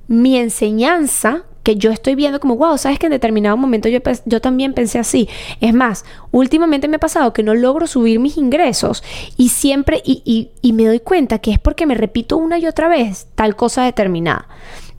mi 0.09 0.37
enseñanza 0.37 1.45
que 1.63 1.77
yo 1.77 1.91
estoy 1.93 2.15
viendo 2.15 2.41
como, 2.41 2.57
wow, 2.57 2.79
sabes 2.79 2.99
que 2.99 3.07
en 3.07 3.13
determinado 3.13 3.57
momento 3.57 3.89
yo, 3.89 4.01
yo 4.25 4.41
también 4.41 4.73
pensé 4.73 4.99
así. 4.99 5.29
Es 5.61 5.75
más, 5.75 6.05
últimamente 6.33 6.89
me 6.89 6.97
ha 6.97 7.01
pasado 7.01 7.33
que 7.33 7.43
no 7.43 7.55
logro 7.55 7.87
subir 7.87 8.19
mis 8.19 8.37
ingresos 8.37 9.05
y 9.37 9.51
siempre, 9.51 10.01
y, 10.05 10.51
y 10.61 10.73
me 10.73 10.87
doy 10.87 10.99
cuenta 10.99 11.39
que 11.39 11.53
es 11.53 11.59
porque 11.59 11.87
me 11.87 11.95
repito 11.95 12.37
una 12.37 12.59
y 12.59 12.67
otra 12.67 12.89
vez 12.89 13.29
tal 13.35 13.55
cosa 13.55 13.85
determinada. 13.85 14.49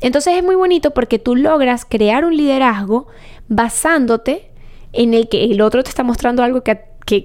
Entonces 0.02 0.36
es 0.38 0.44
muy 0.44 0.56
bonito 0.56 0.92
porque 0.92 1.20
tú 1.20 1.36
logras 1.36 1.86
crear 1.86 2.26
un 2.26 2.36
liderazgo 2.36 3.08
basándote 3.48 4.50
en 4.94 5.14
el 5.14 5.30
que 5.30 5.46
el 5.46 5.62
otro 5.62 5.84
te 5.84 5.90
está 5.90 6.04
mostrando 6.04 6.44
algo 6.44 6.64
que 6.64 6.72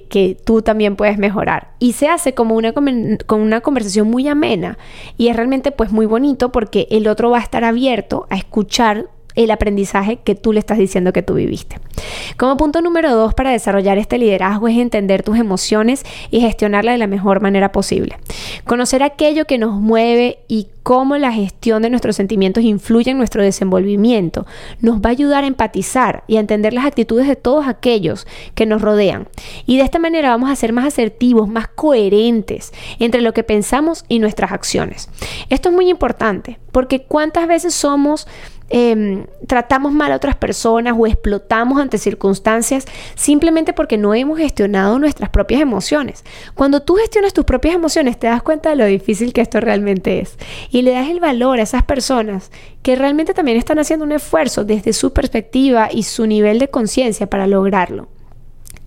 que, 0.09 0.37
tú 0.45 0.63
también 0.63 0.97
puedes 0.97 1.19
mejorar. 1.19 1.73
Y 1.79 1.93
se 1.93 2.09
hace 2.09 2.35
como 2.35 2.55
una, 2.55 2.73
con 2.73 3.41
una 3.41 3.61
conversación 3.61 4.09
muy 4.09 4.29
amena 4.29 4.79
y 5.19 5.29
es 5.29 5.37
realmente 5.37 5.73
pues 5.73 5.93
muy 5.93 6.07
bonito 6.07 6.53
porque 6.53 6.87
el 6.91 7.07
otro 7.07 7.31
va 7.31 7.39
a 7.39 7.43
estar 7.43 7.65
abierto 7.65 8.27
a 8.31 8.37
escuchar 8.37 9.09
el 9.35 9.51
aprendizaje 9.51 10.19
que 10.19 10.35
tú 10.35 10.53
le 10.53 10.61
estás 10.61 10.79
diciendo 10.79 11.13
que 11.13 11.23
tú 11.23 11.35
viviste. 11.35 11.79
Como 12.37 12.57
punto 12.57 12.81
número 12.81 13.15
dos 13.15 13.35
para 13.35 13.51
desarrollar 13.51 13.99
este 13.99 14.19
liderazgo 14.19 14.69
es 14.69 14.79
entender 14.79 15.23
tus 15.23 15.39
emociones 15.39 16.05
y 16.31 16.41
gestionarla 16.41 16.93
de 16.93 16.99
la 16.99 17.07
mejor 17.07 17.41
manera 17.41 17.73
posible. 17.73 18.17
Conocer 18.65 19.03
aquello 19.03 19.45
que 19.45 19.59
nos 19.59 19.81
mueve 19.81 20.39
y 20.49 20.69
cómo 20.85 21.17
la 21.17 21.33
gestión 21.33 21.83
de 21.83 21.91
nuestros 21.91 22.15
sentimientos 22.15 22.63
influye 22.63 23.11
en 23.11 23.19
nuestro 23.19 23.43
desenvolvimiento 23.43 24.47
nos 24.81 25.01
va 25.01 25.09
a 25.09 25.13
ayudar 25.13 25.43
a 25.43 25.47
empatizar 25.47 26.25
y 26.27 26.37
a 26.37 26.41
entender 26.41 26.75
las 26.75 26.85
actitudes 26.85 27.27
de 27.27 27.37
todos 27.37 27.67
aquellos 27.67 28.27
que 28.55 28.67
nos 28.67 28.83
rodean. 28.83 29.27
Y 29.65 29.79
de 29.79 29.83
esta 29.83 29.99
manera 29.99 30.29
vamos 30.29 30.51
a 30.51 30.57
ser 30.57 30.73
más 30.73 30.87
asertivos, 30.87 31.49
más 31.49 31.69
coherentes 31.69 32.73
entre 32.99 33.23
lo 33.23 33.33
que 33.33 33.43
pensamos 33.43 34.05
y 34.09 34.19
nuestras 34.19 34.53
acciones. 34.53 35.09
Esto 35.49 35.71
es 35.71 35.75
muy 35.75 35.89
importante 35.89 36.59
porque 36.71 37.03
cuántas 37.03 37.49
veces 37.49 37.75
somos 37.75 38.29
Em, 38.71 39.27
tratamos 39.47 39.93
mal 39.93 40.11
a 40.11 40.17
otras 40.17 40.37
personas 40.37 40.95
o 40.99 41.07
explotamos 41.07 41.79
ante 41.79 41.99
circunstancias 41.99 42.87
simplemente 43.15 43.75
porque 43.75 43.99
no 43.99 44.15
hemos 44.15 44.39
gestionado 44.39 44.99
nuestras 44.99 45.29
propias 45.29 45.61
emociones. 45.61 46.25
Cuando 46.55 46.81
tú 46.81 46.95
gestionas 46.95 47.35
tus 47.35 47.45
propias 47.45 47.75
emociones 47.75 48.19
te 48.19 48.27
das 48.27 48.43
cuenta 48.43 48.71
de 48.71 48.77
lo 48.77 48.87
difícil 48.87 49.35
que 49.35 49.43
esto 49.43 49.61
realmente 49.61 50.19
es 50.19 50.39
y 50.71 50.81
le 50.81 50.93
das 50.93 51.11
el 51.11 51.21
valor 51.21 51.61
a 51.61 51.63
esas 51.63 51.83
personas 51.83 52.51
que 52.83 52.97
realmente 52.97 53.35
también 53.35 53.59
están 53.59 53.79
haciendo 53.79 54.07
un 54.07 54.13
esfuerzo 54.13 54.65
desde 54.65 54.95
su 54.95 55.13
perspectiva 55.13 55.91
y 55.93 56.05
su 56.05 56.27
nivel 56.27 56.59
de 56.59 56.69
conciencia 56.69 57.29
para 57.29 57.47
lograrlo. 57.47 58.09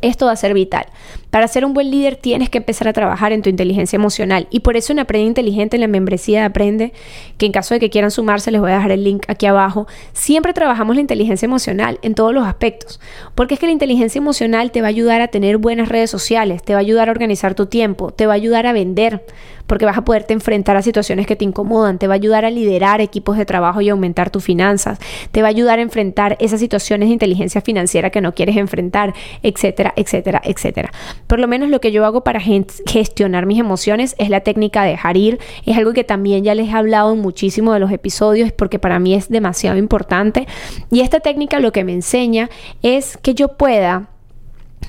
Esto 0.02 0.28
va 0.28 0.34
a 0.34 0.38
ser 0.38 0.54
vital. 0.54 0.86
Para 1.30 1.48
ser 1.48 1.66
un 1.66 1.74
buen 1.74 1.92
líder 1.92 2.16
tienes 2.16 2.50
que 2.50 2.58
empezar 2.58 2.88
a 2.88 2.94
trabajar 2.94 3.32
en 3.32 3.42
tu 3.42 3.50
inteligencia 3.50 3.98
emocional 3.98 4.48
y 4.50 4.62
por 4.62 4.78
eso 4.78 4.94
en 4.94 5.00
Aprende 5.00 5.28
Inteligente 5.28 5.76
en 5.76 5.82
la 5.82 5.88
membresía 5.88 6.40
de 6.40 6.46
Aprende, 6.46 6.94
que 7.38 7.46
en 7.46 7.52
caso 7.52 7.74
de 7.74 7.80
que 7.80 7.90
quieran 7.90 8.12
sumarse 8.12 8.50
les 8.50 8.62
voy 8.62 8.72
a 8.72 8.76
dejar 8.76 8.92
el 8.92 9.04
link 9.04 9.24
aquí 9.28 9.46
abajo, 9.46 9.88
siempre 10.14 10.54
trabajamos 10.54 10.96
la 10.96 11.02
inteligencia 11.02 11.46
emocional 11.46 12.00
en 12.02 12.16
todos 12.16 12.34
los 12.34 12.46
aspectos, 12.46 13.00
porque 13.36 13.56
es 13.56 13.60
que 13.60 13.66
la 13.66 13.74
inteligencia 13.74 14.20
emocional 14.20 14.72
te 14.72 14.82
va 14.82 14.88
a 14.88 14.90
ayudar 14.90 15.22
a 15.22 15.28
tener 15.28 15.58
buenas 15.58 15.90
redes 15.90 16.10
sociales, 16.10 16.64
te 16.64 16.74
va 16.74 16.80
a 16.80 16.82
ayudar 16.82 17.10
a 17.10 17.12
organizar 17.12 17.56
tu 17.56 17.66
tiempo, 17.66 18.12
te 18.12 18.26
va 18.26 18.34
a 18.34 18.36
ayudar 18.36 18.66
a 18.66 18.74
vender, 18.74 19.24
porque 19.68 19.86
vas 19.86 19.98
a 19.98 20.06
poderte 20.06 20.34
enfrentar 20.34 20.78
a 20.78 20.82
situaciones 20.82 21.28
que 21.28 21.36
te 21.36 21.46
incomodan, 21.46 22.00
te 22.00 22.08
va 22.08 22.14
a 22.14 22.16
ayudar 22.16 22.46
a 22.46 22.50
liderar 22.50 23.02
equipos 23.02 23.38
de 23.38 23.46
trabajo 23.46 23.82
y 23.82 23.90
aumentar 23.90 24.30
tus 24.30 24.44
finanzas, 24.44 24.98
te 25.32 25.42
va 25.42 25.50
a 25.50 25.52
ayudar 25.52 25.80
a 25.80 25.82
enfrentar 25.82 26.38
esas 26.40 26.60
situaciones 26.60 27.10
de 27.10 27.14
inteligencia 27.14 27.62
financiera 27.62 28.10
que 28.10 28.22
no 28.22 28.34
quieres 28.34 28.58
enfrentar, 28.58 29.14
etcétera, 29.44 29.94
etcétera, 29.96 30.42
etcétera. 30.44 30.92
Por 31.28 31.40
lo 31.40 31.48
menos 31.48 31.70
lo 31.70 31.82
que 31.82 31.92
yo 31.92 32.06
hago 32.06 32.24
para 32.24 32.40
gestionar 32.40 33.46
mis 33.46 33.60
emociones 33.60 34.16
es 34.18 34.30
la 34.30 34.42
técnica 34.42 34.84
de 34.84 34.92
dejar 34.92 35.18
ir, 35.18 35.40
es 35.66 35.78
algo 35.78 35.94
que 35.94 36.04
también 36.04 36.44
ya 36.44 36.56
les 36.56 36.70
he 36.70 36.74
hablado 36.74 37.14
en 37.14 37.20
muchísimo 37.20 37.74
de 37.74 37.80
los 37.80 37.92
episodios 37.92 38.52
porque 38.52 38.80
para 38.80 39.00
mí 39.00 39.14
es 39.14 39.30
demasiado 39.30 39.78
importante. 39.78 40.48
Y 40.92 41.02
esta 41.02 41.20
técnica 41.20 41.60
lo 41.60 41.72
que 41.72 41.84
me 41.84 41.94
enseña 41.94 42.50
es 42.82 43.18
que 43.18 43.34
yo 43.34 43.50
pueda... 43.50 44.10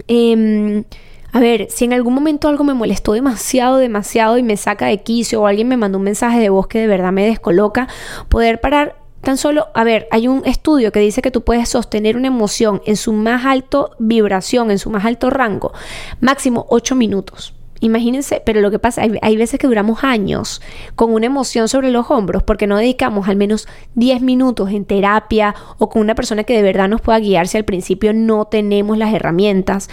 Em, 0.07 0.85
a 1.33 1.41
ver, 1.41 1.67
si 1.71 1.85
en 1.85 1.93
algún 1.93 2.15
momento 2.15 2.49
algo 2.49 2.65
me 2.65 2.73
molestó 2.73 3.13
demasiado, 3.13 3.77
demasiado 3.77 4.39
y 4.39 4.43
me 4.43 4.57
saca 4.57 4.87
de 4.87 5.03
quicio 5.03 5.43
o 5.43 5.47
alguien 5.47 5.69
me 5.69 5.77
mandó 5.77 5.99
un 5.99 6.05
mensaje 6.05 6.41
de 6.41 6.49
voz 6.49 6.69
que 6.69 6.79
de 6.79 6.87
verdad 6.87 7.13
me 7.13 7.27
descoloca, 7.27 7.87
poder 8.29 8.61
parar 8.61 8.97
tan 9.21 9.37
solo, 9.37 9.69
a 9.75 9.85
ver, 9.85 10.09
hay 10.11 10.29
un 10.29 10.43
estudio 10.47 10.93
que 10.93 11.01
dice 11.01 11.23
que 11.23 11.31
tú 11.31 11.43
puedes 11.43 11.69
sostener 11.69 12.17
una 12.17 12.29
emoción 12.29 12.83
en 12.87 12.97
su 12.97 13.13
más 13.13 13.45
alto 13.45 13.91
vibración, 13.99 14.71
en 14.71 14.79
su 14.79 14.91
más 14.91 15.05
alto 15.05 15.31
rango, 15.31 15.73
máximo 16.21 16.67
8 16.69 16.95
minutos. 16.95 17.55
Imagínense, 17.81 18.43
pero 18.45 18.61
lo 18.61 18.73
que 18.73 18.81
pasa, 18.81 19.03
hay, 19.03 19.13
hay, 19.23 19.37
veces 19.37 19.61
que 19.61 19.69
duramos 19.69 20.03
años 20.03 20.61
con 20.97 21.13
una 21.13 21.27
emoción 21.27 21.69
sobre 21.69 21.93
los 21.93 22.11
hombros 22.11 22.43
porque 22.43 22.67
no 22.67 22.77
dedicamos 22.77 23.29
al 23.29 23.37
menos 23.37 23.69
10 23.95 24.21
minutos 24.21 24.71
en 24.71 24.85
terapia 24.85 25.55
o 25.79 25.89
con 25.89 26.03
una 26.03 26.17
persona 26.17 26.43
que 26.43 26.57
de 26.57 26.63
verdad 26.63 26.89
nos 26.89 27.01
pueda 27.01 27.21
guiar 27.21 27.47
si 27.47 27.57
al 27.57 27.65
principio 27.65 28.13
no 28.13 28.47
tenemos 28.47 28.99
las 28.99 29.15
herramientas 29.15 29.89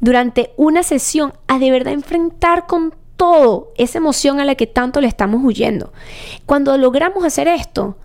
durante 0.00 0.52
una 0.56 0.84
sesión 0.84 1.32
a 1.48 1.58
de 1.58 1.70
verdad 1.72 1.92
enfrentar 1.92 2.66
con 2.66 2.94
todo 3.16 3.72
esa 3.78 3.98
emoción 3.98 4.38
a 4.38 4.44
la 4.44 4.54
que 4.54 4.66
tanto 4.66 5.00
le 5.00 5.08
estamos 5.08 5.42
huyendo. 5.42 5.92
Cuando 6.46 6.76
logramos 6.76 7.24
hacer 7.24 7.48
esto, 7.48 7.96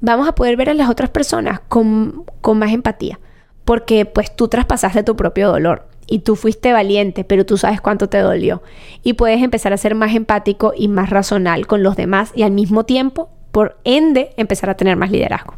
vamos 0.00 0.28
a 0.28 0.34
poder 0.34 0.56
ver 0.56 0.70
a 0.70 0.74
las 0.74 0.90
otras 0.90 1.10
personas 1.10 1.60
con, 1.68 2.24
con 2.40 2.58
más 2.58 2.72
empatía, 2.72 3.18
porque 3.64 4.06
pues 4.06 4.34
tú 4.34 4.48
traspasaste 4.48 5.02
tu 5.02 5.16
propio 5.16 5.48
dolor 5.48 5.88
y 6.06 6.20
tú 6.20 6.36
fuiste 6.36 6.72
valiente, 6.72 7.24
pero 7.24 7.44
tú 7.44 7.56
sabes 7.56 7.80
cuánto 7.80 8.08
te 8.08 8.18
dolió. 8.18 8.62
Y 9.02 9.14
puedes 9.14 9.42
empezar 9.42 9.72
a 9.72 9.76
ser 9.76 9.94
más 9.94 10.14
empático 10.14 10.72
y 10.76 10.88
más 10.88 11.10
razonal 11.10 11.66
con 11.66 11.82
los 11.82 11.96
demás 11.96 12.32
y 12.34 12.42
al 12.42 12.52
mismo 12.52 12.84
tiempo 12.84 13.30
por 13.50 13.78
ende 13.84 14.34
empezar 14.36 14.68
a 14.68 14.76
tener 14.76 14.96
más 14.96 15.10
liderazgo. 15.10 15.54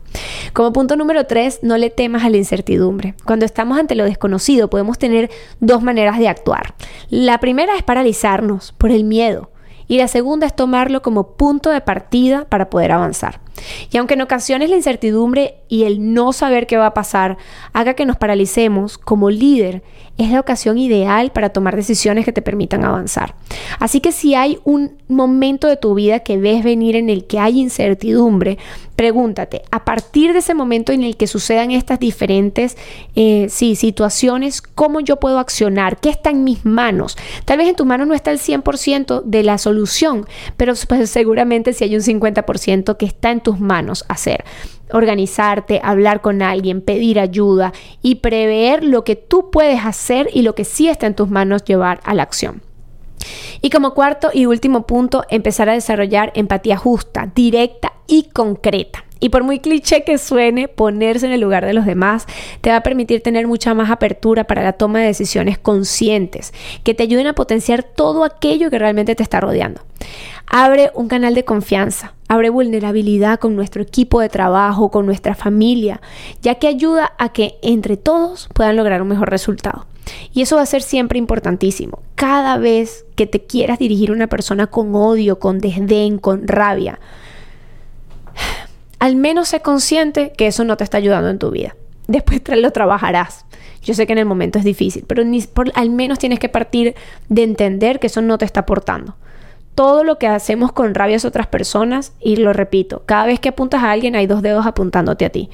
Como 0.52 0.72
punto 0.72 0.94
número 0.94 1.24
tres, 1.24 1.60
no 1.62 1.76
le 1.76 1.90
temas 1.90 2.22
a 2.22 2.30
la 2.30 2.36
incertidumbre. 2.36 3.14
Cuando 3.24 3.44
estamos 3.44 3.76
ante 3.76 3.96
lo 3.96 4.04
desconocido 4.04 4.70
podemos 4.70 4.98
tener 4.98 5.30
dos 5.58 5.82
maneras 5.82 6.18
de 6.18 6.28
actuar. 6.28 6.74
La 7.10 7.40
primera 7.40 7.74
es 7.76 7.82
paralizarnos 7.82 8.72
por 8.78 8.92
el 8.92 9.02
miedo 9.02 9.50
y 9.88 9.98
la 9.98 10.06
segunda 10.06 10.46
es 10.46 10.54
tomarlo 10.54 11.02
como 11.02 11.32
punto 11.32 11.70
de 11.70 11.80
partida 11.80 12.44
para 12.48 12.70
poder 12.70 12.92
avanzar. 12.92 13.40
Y 13.90 13.96
aunque 13.98 14.14
en 14.14 14.22
ocasiones 14.22 14.70
la 14.70 14.76
incertidumbre 14.76 15.56
y 15.68 15.84
el 15.84 16.14
no 16.14 16.32
saber 16.32 16.66
qué 16.66 16.76
va 16.76 16.86
a 16.86 16.94
pasar 16.94 17.38
haga 17.72 17.94
que 17.94 18.06
nos 18.06 18.16
paralicemos, 18.16 18.98
como 18.98 19.30
líder 19.30 19.82
es 20.18 20.30
la 20.30 20.40
ocasión 20.40 20.78
ideal 20.78 21.30
para 21.30 21.50
tomar 21.50 21.76
decisiones 21.76 22.24
que 22.24 22.32
te 22.32 22.42
permitan 22.42 22.84
avanzar. 22.84 23.36
Así 23.78 24.00
que 24.00 24.10
si 24.10 24.34
hay 24.34 24.58
un 24.64 24.98
momento 25.06 25.68
de 25.68 25.76
tu 25.76 25.94
vida 25.94 26.20
que 26.20 26.36
ves 26.38 26.64
venir 26.64 26.96
en 26.96 27.08
el 27.08 27.24
que 27.24 27.38
hay 27.38 27.60
incertidumbre, 27.60 28.58
pregúntate, 28.96 29.62
a 29.70 29.84
partir 29.84 30.32
de 30.32 30.40
ese 30.40 30.54
momento 30.54 30.90
en 30.90 31.04
el 31.04 31.16
que 31.16 31.28
sucedan 31.28 31.70
estas 31.70 32.00
diferentes 32.00 32.76
eh, 33.14 33.48
situaciones, 33.48 34.60
¿cómo 34.60 34.98
yo 34.98 35.20
puedo 35.20 35.38
accionar? 35.38 36.00
¿Qué 36.00 36.08
está 36.08 36.30
en 36.30 36.42
mis 36.42 36.64
manos? 36.64 37.16
Tal 37.44 37.58
vez 37.58 37.68
en 37.68 37.76
tus 37.76 37.86
manos 37.86 38.08
no 38.08 38.14
está 38.14 38.32
el 38.32 38.40
100% 38.40 39.22
de 39.22 39.44
la 39.44 39.56
solución, 39.56 40.26
pero 40.56 40.74
pues, 40.88 41.10
seguramente 41.10 41.72
si 41.74 41.84
hay 41.84 41.94
un 41.94 42.02
50% 42.02 42.96
que 42.96 43.06
está 43.06 43.30
en 43.30 43.40
tus 43.48 43.60
manos 43.60 44.04
hacer 44.08 44.44
organizarte, 44.92 45.80
hablar 45.82 46.20
con 46.20 46.42
alguien, 46.42 46.80
pedir 46.80 47.18
ayuda 47.20 47.72
y 48.02 48.16
prever 48.16 48.84
lo 48.84 49.04
que 49.04 49.16
tú 49.16 49.50
puedes 49.50 49.84
hacer 49.84 50.28
y 50.32 50.42
lo 50.42 50.54
que 50.54 50.64
sí 50.64 50.88
está 50.88 51.06
en 51.06 51.14
tus 51.14 51.30
manos 51.30 51.64
llevar 51.64 52.00
a 52.04 52.14
la 52.14 52.22
acción. 52.22 52.62
Y 53.60 53.70
como 53.70 53.94
cuarto 53.94 54.30
y 54.32 54.46
último 54.46 54.86
punto, 54.86 55.24
empezar 55.28 55.68
a 55.68 55.74
desarrollar 55.74 56.32
empatía 56.34 56.76
justa, 56.76 57.30
directa 57.34 57.92
y 58.06 58.24
concreta. 58.32 59.04
Y 59.20 59.30
por 59.30 59.42
muy 59.42 59.58
cliché 59.58 60.04
que 60.04 60.18
suene, 60.18 60.68
ponerse 60.68 61.26
en 61.26 61.32
el 61.32 61.40
lugar 61.40 61.66
de 61.66 61.72
los 61.72 61.86
demás 61.86 62.26
te 62.60 62.70
va 62.70 62.76
a 62.76 62.82
permitir 62.82 63.22
tener 63.22 63.46
mucha 63.46 63.74
más 63.74 63.90
apertura 63.90 64.44
para 64.44 64.62
la 64.62 64.74
toma 64.74 65.00
de 65.00 65.06
decisiones 65.06 65.58
conscientes, 65.58 66.52
que 66.84 66.94
te 66.94 67.02
ayuden 67.02 67.26
a 67.26 67.34
potenciar 67.34 67.82
todo 67.82 68.24
aquello 68.24 68.70
que 68.70 68.78
realmente 68.78 69.14
te 69.14 69.22
está 69.22 69.40
rodeando. 69.40 69.80
Abre 70.46 70.90
un 70.94 71.08
canal 71.08 71.34
de 71.34 71.44
confianza, 71.44 72.14
abre 72.28 72.48
vulnerabilidad 72.48 73.38
con 73.38 73.56
nuestro 73.56 73.82
equipo 73.82 74.20
de 74.20 74.28
trabajo, 74.28 74.90
con 74.90 75.04
nuestra 75.04 75.34
familia, 75.34 76.00
ya 76.40 76.54
que 76.54 76.68
ayuda 76.68 77.12
a 77.18 77.32
que 77.32 77.56
entre 77.62 77.96
todos 77.96 78.48
puedan 78.54 78.76
lograr 78.76 79.02
un 79.02 79.08
mejor 79.08 79.30
resultado. 79.30 79.86
Y 80.32 80.42
eso 80.42 80.56
va 80.56 80.62
a 80.62 80.66
ser 80.66 80.82
siempre 80.82 81.18
importantísimo. 81.18 82.00
Cada 82.14 82.56
vez 82.56 83.04
que 83.14 83.26
te 83.26 83.44
quieras 83.44 83.78
dirigir 83.78 84.10
a 84.10 84.14
una 84.14 84.26
persona 84.26 84.68
con 84.68 84.94
odio, 84.94 85.38
con 85.38 85.58
desdén, 85.58 86.18
con 86.18 86.48
rabia, 86.48 86.98
al 88.98 89.16
menos 89.16 89.48
sé 89.48 89.60
consciente 89.60 90.32
que 90.36 90.46
eso 90.46 90.64
no 90.64 90.76
te 90.76 90.84
está 90.84 90.98
ayudando 90.98 91.30
en 91.30 91.38
tu 91.38 91.50
vida. 91.50 91.76
Después 92.06 92.40
lo 92.46 92.70
trabajarás. 92.70 93.44
Yo 93.82 93.94
sé 93.94 94.06
que 94.06 94.12
en 94.12 94.18
el 94.18 94.26
momento 94.26 94.58
es 94.58 94.64
difícil, 94.64 95.04
pero 95.06 95.22
al 95.74 95.90
menos 95.90 96.18
tienes 96.18 96.38
que 96.38 96.48
partir 96.48 96.94
de 97.28 97.42
entender 97.42 98.00
que 98.00 98.08
eso 98.08 98.22
no 98.22 98.38
te 98.38 98.44
está 98.44 98.60
aportando 98.60 99.16
todo 99.78 100.02
lo 100.02 100.18
que 100.18 100.26
hacemos 100.26 100.72
con 100.72 100.92
rabia 100.92 101.18
a 101.22 101.28
otras 101.28 101.46
personas 101.46 102.12
y 102.18 102.34
lo 102.34 102.52
repito, 102.52 103.04
cada 103.06 103.26
vez 103.26 103.38
que 103.38 103.50
apuntas 103.50 103.84
a 103.84 103.92
alguien 103.92 104.16
hay 104.16 104.26
dos 104.26 104.42
dedos 104.42 104.66
apuntándote 104.66 105.24
a 105.24 105.30
ti. 105.30 105.50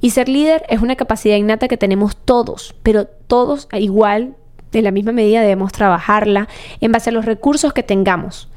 Y 0.00 0.12
ser 0.12 0.30
líder 0.30 0.64
es 0.70 0.80
una 0.80 0.96
capacidad 0.96 1.36
innata 1.36 1.68
que 1.68 1.76
tenemos 1.76 2.16
todos, 2.16 2.74
pero 2.82 3.04
todos 3.04 3.68
igual, 3.72 4.34
de 4.72 4.80
la 4.80 4.92
misma 4.92 5.12
medida 5.12 5.42
debemos 5.42 5.72
trabajarla 5.72 6.48
en 6.80 6.90
base 6.90 7.10
a 7.10 7.12
los 7.12 7.26
recursos 7.26 7.74
que 7.74 7.82
tengamos. 7.82 8.48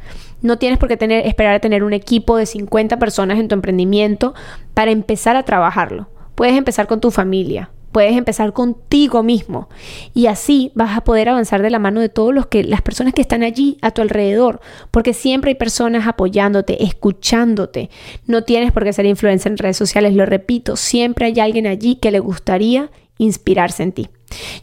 No 0.41 0.57
tienes 0.57 0.79
por 0.79 0.89
qué 0.89 0.97
tener, 0.97 1.25
esperar 1.27 1.55
a 1.55 1.59
tener 1.59 1.83
un 1.83 1.93
equipo 1.93 2.37
de 2.37 2.45
50 2.45 2.97
personas 2.99 3.39
en 3.39 3.47
tu 3.47 3.55
emprendimiento 3.55 4.33
para 4.73 4.91
empezar 4.91 5.35
a 5.35 5.43
trabajarlo. 5.43 6.07
Puedes 6.35 6.57
empezar 6.57 6.87
con 6.87 7.01
tu 7.01 7.11
familia, 7.11 7.71
Puedes 7.91 8.15
empezar 8.15 8.53
contigo 8.53 9.23
mismo 9.23 9.67
y 10.13 10.27
así 10.27 10.71
vas 10.75 10.95
a 10.95 11.01
poder 11.01 11.29
avanzar 11.29 11.63
de 11.63 11.71
la 11.71 11.79
mano 11.79 12.01
de 12.01 12.09
todos 12.09 12.33
los 12.33 12.45
que 12.45 12.63
las 12.63 12.83
personas 12.83 13.15
que 13.15 13.21
están 13.21 13.41
allí 13.41 13.79
a 13.81 13.91
tu 13.91 14.03
alrededor, 14.03 14.61
porque 14.91 15.13
siempre 15.13 15.49
hay 15.49 15.55
personas 15.55 16.07
apoyándote, 16.07 16.83
escuchándote. 16.83 17.89
No 18.27 18.43
tienes 18.43 18.71
por 18.71 18.83
qué 18.83 18.93
ser 18.93 19.07
influencer 19.07 19.51
en 19.51 19.57
redes 19.57 19.77
sociales, 19.77 20.13
lo 20.13 20.27
repito, 20.27 20.75
siempre 20.75 21.25
hay 21.25 21.39
alguien 21.39 21.65
allí 21.65 21.95
que 21.95 22.11
le 22.11 22.19
gustaría 22.19 22.91
inspirarse 23.17 23.81
en 23.81 23.91
ti. 23.91 24.09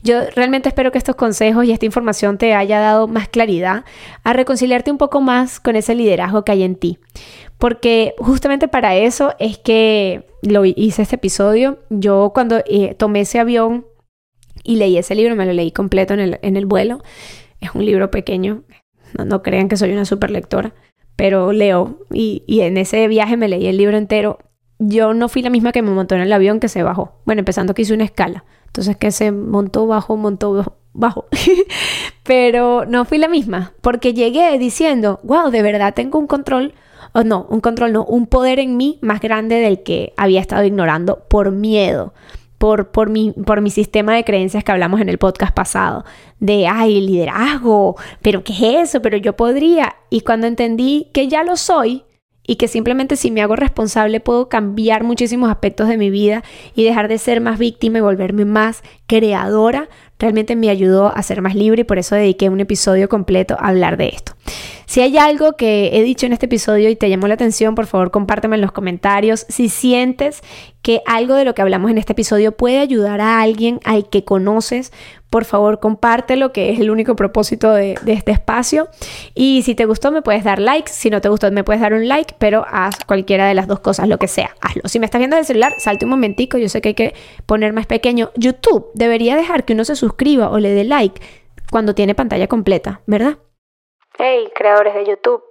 Yo 0.02 0.20
realmente 0.34 0.68
espero 0.68 0.92
que 0.92 0.98
estos 0.98 1.16
consejos 1.16 1.64
y 1.64 1.72
esta 1.72 1.86
información 1.86 2.38
te 2.38 2.54
haya 2.54 2.80
dado 2.80 3.08
más 3.08 3.28
claridad 3.28 3.84
a 4.24 4.32
reconciliarte 4.32 4.90
un 4.90 4.98
poco 4.98 5.20
más 5.20 5.60
con 5.60 5.76
ese 5.76 5.94
liderazgo 5.94 6.44
que 6.44 6.52
hay 6.52 6.62
en 6.62 6.76
ti. 6.76 6.98
Porque 7.58 8.14
justamente 8.18 8.68
para 8.68 8.96
eso 8.96 9.34
es 9.38 9.58
que 9.58 10.26
lo 10.42 10.64
hice 10.64 11.02
este 11.02 11.16
episodio. 11.16 11.78
Yo 11.90 12.32
cuando 12.34 12.62
eh, 12.66 12.94
tomé 12.94 13.20
ese 13.20 13.38
avión 13.38 13.86
y 14.62 14.76
leí 14.76 14.98
ese 14.98 15.14
libro, 15.14 15.36
me 15.36 15.46
lo 15.46 15.52
leí 15.52 15.72
completo 15.72 16.14
en 16.14 16.20
el, 16.20 16.38
en 16.42 16.56
el 16.56 16.66
vuelo. 16.66 17.02
Es 17.60 17.70
un 17.74 17.84
libro 17.84 18.10
pequeño, 18.10 18.64
no, 19.24 19.42
crean 19.42 19.68
que 19.68 19.76
soy 19.76 19.92
una 19.92 20.04
super 20.04 20.30
lectora, 20.30 20.74
pero 21.16 21.52
leo 21.52 22.00
y, 22.12 22.44
y 22.46 22.60
en 22.60 22.76
ese 22.76 23.08
viaje 23.08 23.36
me 23.36 23.48
leí 23.48 23.66
el 23.66 23.78
libro 23.78 23.96
entero. 23.96 24.38
Yo 24.78 25.14
no 25.14 25.30
fui 25.30 25.40
la 25.40 25.48
misma 25.48 25.72
que 25.72 25.80
me 25.80 25.90
montó 25.90 26.14
en 26.16 26.20
el 26.20 26.32
avión 26.32 26.60
que 26.60 26.68
se 26.68 26.82
bajó. 26.82 27.22
Bueno, 27.24 27.40
empezando 27.40 27.72
que 27.72 27.82
hice 27.82 27.94
una 27.94 28.04
escala. 28.04 28.44
Entonces 28.76 28.98
que 28.98 29.10
se 29.10 29.32
montó 29.32 29.86
bajo, 29.86 30.18
montó 30.18 30.74
bajo. 30.92 31.24
pero 32.24 32.84
no 32.84 33.06
fui 33.06 33.16
la 33.16 33.26
misma, 33.26 33.72
porque 33.80 34.12
llegué 34.12 34.58
diciendo, 34.58 35.18
wow, 35.22 35.50
de 35.50 35.62
verdad 35.62 35.94
tengo 35.94 36.18
un 36.18 36.26
control 36.26 36.74
o 37.14 37.24
no, 37.24 37.46
un 37.48 37.60
control 37.62 37.94
no, 37.94 38.04
un 38.04 38.26
poder 38.26 38.58
en 38.58 38.76
mí 38.76 38.98
más 39.00 39.22
grande 39.22 39.54
del 39.60 39.82
que 39.82 40.12
había 40.18 40.42
estado 40.42 40.62
ignorando 40.64 41.20
por 41.26 41.52
miedo. 41.52 42.12
Por, 42.58 42.90
por, 42.90 43.10
mi, 43.10 43.32
por 43.32 43.60
mi 43.60 43.68
sistema 43.70 44.14
de 44.14 44.24
creencias 44.24 44.64
que 44.64 44.72
hablamos 44.72 45.00
en 45.00 45.10
el 45.10 45.18
podcast 45.18 45.54
pasado, 45.54 46.04
de, 46.38 46.66
ay, 46.66 47.02
liderazgo, 47.02 47.96
pero 48.22 48.44
¿qué 48.44 48.52
es 48.52 48.90
eso? 48.90 49.02
Pero 49.02 49.18
yo 49.18 49.36
podría. 49.36 49.96
Y 50.08 50.22
cuando 50.22 50.46
entendí 50.46 51.10
que 51.12 51.28
ya 51.28 51.44
lo 51.44 51.56
soy, 51.56 52.05
y 52.46 52.56
que 52.56 52.68
simplemente 52.68 53.16
si 53.16 53.30
me 53.30 53.42
hago 53.42 53.56
responsable 53.56 54.20
puedo 54.20 54.48
cambiar 54.48 55.04
muchísimos 55.04 55.50
aspectos 55.50 55.88
de 55.88 55.96
mi 55.96 56.10
vida 56.10 56.44
y 56.74 56.84
dejar 56.84 57.08
de 57.08 57.18
ser 57.18 57.40
más 57.40 57.58
víctima 57.58 57.98
y 57.98 58.02
volverme 58.02 58.44
más 58.44 58.82
creadora, 59.06 59.88
realmente 60.18 60.56
me 60.56 60.70
ayudó 60.70 61.14
a 61.14 61.22
ser 61.22 61.42
más 61.42 61.54
libre 61.54 61.82
y 61.82 61.84
por 61.84 61.98
eso 61.98 62.14
dediqué 62.14 62.48
un 62.48 62.60
episodio 62.60 63.08
completo 63.08 63.56
a 63.58 63.68
hablar 63.68 63.96
de 63.96 64.08
esto. 64.08 64.32
Si 64.86 65.00
hay 65.00 65.18
algo 65.18 65.54
que 65.54 65.90
he 65.92 66.02
dicho 66.02 66.26
en 66.26 66.32
este 66.32 66.46
episodio 66.46 66.88
y 66.88 66.96
te 66.96 67.10
llamó 67.10 67.26
la 67.26 67.34
atención, 67.34 67.74
por 67.74 67.86
favor 67.86 68.12
compárteme 68.12 68.54
en 68.54 68.62
los 68.62 68.72
comentarios. 68.72 69.44
Si 69.48 69.68
sientes 69.68 70.42
que 70.80 71.02
algo 71.06 71.34
de 71.34 71.44
lo 71.44 71.54
que 71.54 71.62
hablamos 71.62 71.90
en 71.90 71.98
este 71.98 72.12
episodio 72.12 72.52
puede 72.52 72.78
ayudar 72.78 73.20
a 73.20 73.40
alguien 73.40 73.80
al 73.84 74.08
que 74.08 74.24
conoces, 74.24 74.92
por 75.30 75.44
favor 75.44 75.80
compártelo, 75.80 76.52
que 76.52 76.70
es 76.70 76.80
el 76.80 76.90
único 76.90 77.16
propósito 77.16 77.72
de, 77.72 77.98
este 78.06 78.32
espacio. 78.32 78.88
Y 79.34 79.62
si 79.62 79.74
te 79.74 79.84
gustó, 79.84 80.12
me 80.12 80.22
puedes 80.22 80.44
dar 80.44 80.58
like. 80.58 80.90
Si 80.90 81.10
no 81.10 81.20
te 81.20 81.28
gustó, 81.28 81.50
me 81.50 81.64
puedes 81.64 81.82
dar 81.82 81.92
un 81.92 82.08
like, 82.08 82.34
pero 82.38 82.64
haz 82.68 83.04
cualquiera 83.04 83.46
de 83.46 83.54
las 83.54 83.66
dos 83.66 83.80
cosas, 83.80 84.08
lo 84.08 84.18
que 84.18 84.28
sea, 84.28 84.54
hazlo. 84.60 84.82
Si 84.86 84.98
me 84.98 85.06
estás 85.06 85.18
viendo 85.18 85.36
del 85.36 85.44
celular, 85.44 85.74
salte 85.78 86.04
un 86.04 86.10
momentico. 86.10 86.58
Yo 86.58 86.68
sé 86.68 86.80
que 86.80 86.88
hay 86.88 86.94
que 86.94 87.14
poner 87.46 87.72
más 87.72 87.86
pequeño. 87.86 88.30
YouTube 88.36 88.90
debería 88.94 89.36
dejar 89.36 89.64
que 89.64 89.72
uno 89.72 89.84
se 89.84 89.96
suscriba 89.96 90.50
o 90.50 90.58
le 90.58 90.70
dé 90.70 90.84
like 90.84 91.20
cuando 91.70 91.94
tiene 91.94 92.14
pantalla 92.14 92.46
completa, 92.46 93.00
¿verdad? 93.06 93.38
Hey, 94.18 94.48
creadores 94.54 94.94
de 94.94 95.06
YouTube, 95.06 95.42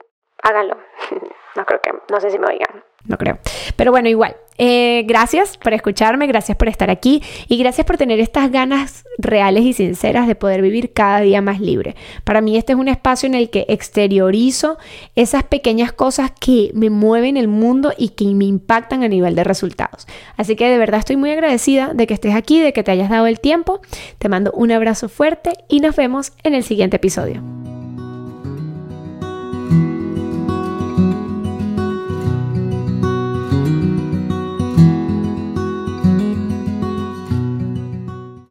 háganlo. 0.41 0.77
no 1.55 1.65
creo 1.65 1.79
que, 1.81 1.91
no 2.11 2.19
sé 2.19 2.29
si 2.29 2.39
me 2.39 2.47
oigan, 2.47 2.83
no 3.07 3.17
creo. 3.17 3.37
Pero 3.75 3.91
bueno, 3.91 4.09
igual, 4.09 4.35
eh, 4.57 5.03
gracias 5.05 5.57
por 5.57 5.73
escucharme, 5.73 6.27
gracias 6.27 6.57
por 6.57 6.67
estar 6.67 6.89
aquí 6.89 7.21
y 7.47 7.57
gracias 7.57 7.85
por 7.85 7.97
tener 7.97 8.19
estas 8.19 8.51
ganas 8.51 9.05
reales 9.17 9.63
y 9.63 9.73
sinceras 9.73 10.27
de 10.27 10.35
poder 10.35 10.61
vivir 10.61 10.93
cada 10.93 11.19
día 11.19 11.41
más 11.41 11.59
libre. 11.59 11.95
Para 12.23 12.41
mí 12.41 12.57
este 12.57 12.73
es 12.73 12.79
un 12.79 12.87
espacio 12.87 13.27
en 13.27 13.35
el 13.35 13.49
que 13.49 13.65
exteriorizo 13.69 14.77
esas 15.15 15.43
pequeñas 15.43 15.91
cosas 15.91 16.31
que 16.31 16.71
me 16.73 16.89
mueven 16.89 17.37
el 17.37 17.47
mundo 17.47 17.93
y 17.97 18.09
que 18.09 18.25
me 18.25 18.45
impactan 18.45 19.03
a 19.03 19.07
nivel 19.07 19.35
de 19.35 19.43
resultados. 19.43 20.07
Así 20.37 20.55
que 20.55 20.69
de 20.69 20.77
verdad 20.77 20.99
estoy 20.99 21.17
muy 21.17 21.31
agradecida 21.31 21.93
de 21.93 22.07
que 22.07 22.13
estés 22.13 22.33
aquí, 22.33 22.59
de 22.59 22.73
que 22.73 22.83
te 22.83 22.91
hayas 22.91 23.09
dado 23.09 23.27
el 23.27 23.39
tiempo. 23.39 23.81
Te 24.17 24.29
mando 24.29 24.51
un 24.53 24.71
abrazo 24.71 25.09
fuerte 25.09 25.53
y 25.69 25.79
nos 25.79 25.95
vemos 25.95 26.31
en 26.43 26.55
el 26.55 26.63
siguiente 26.63 26.97
episodio. 26.97 27.43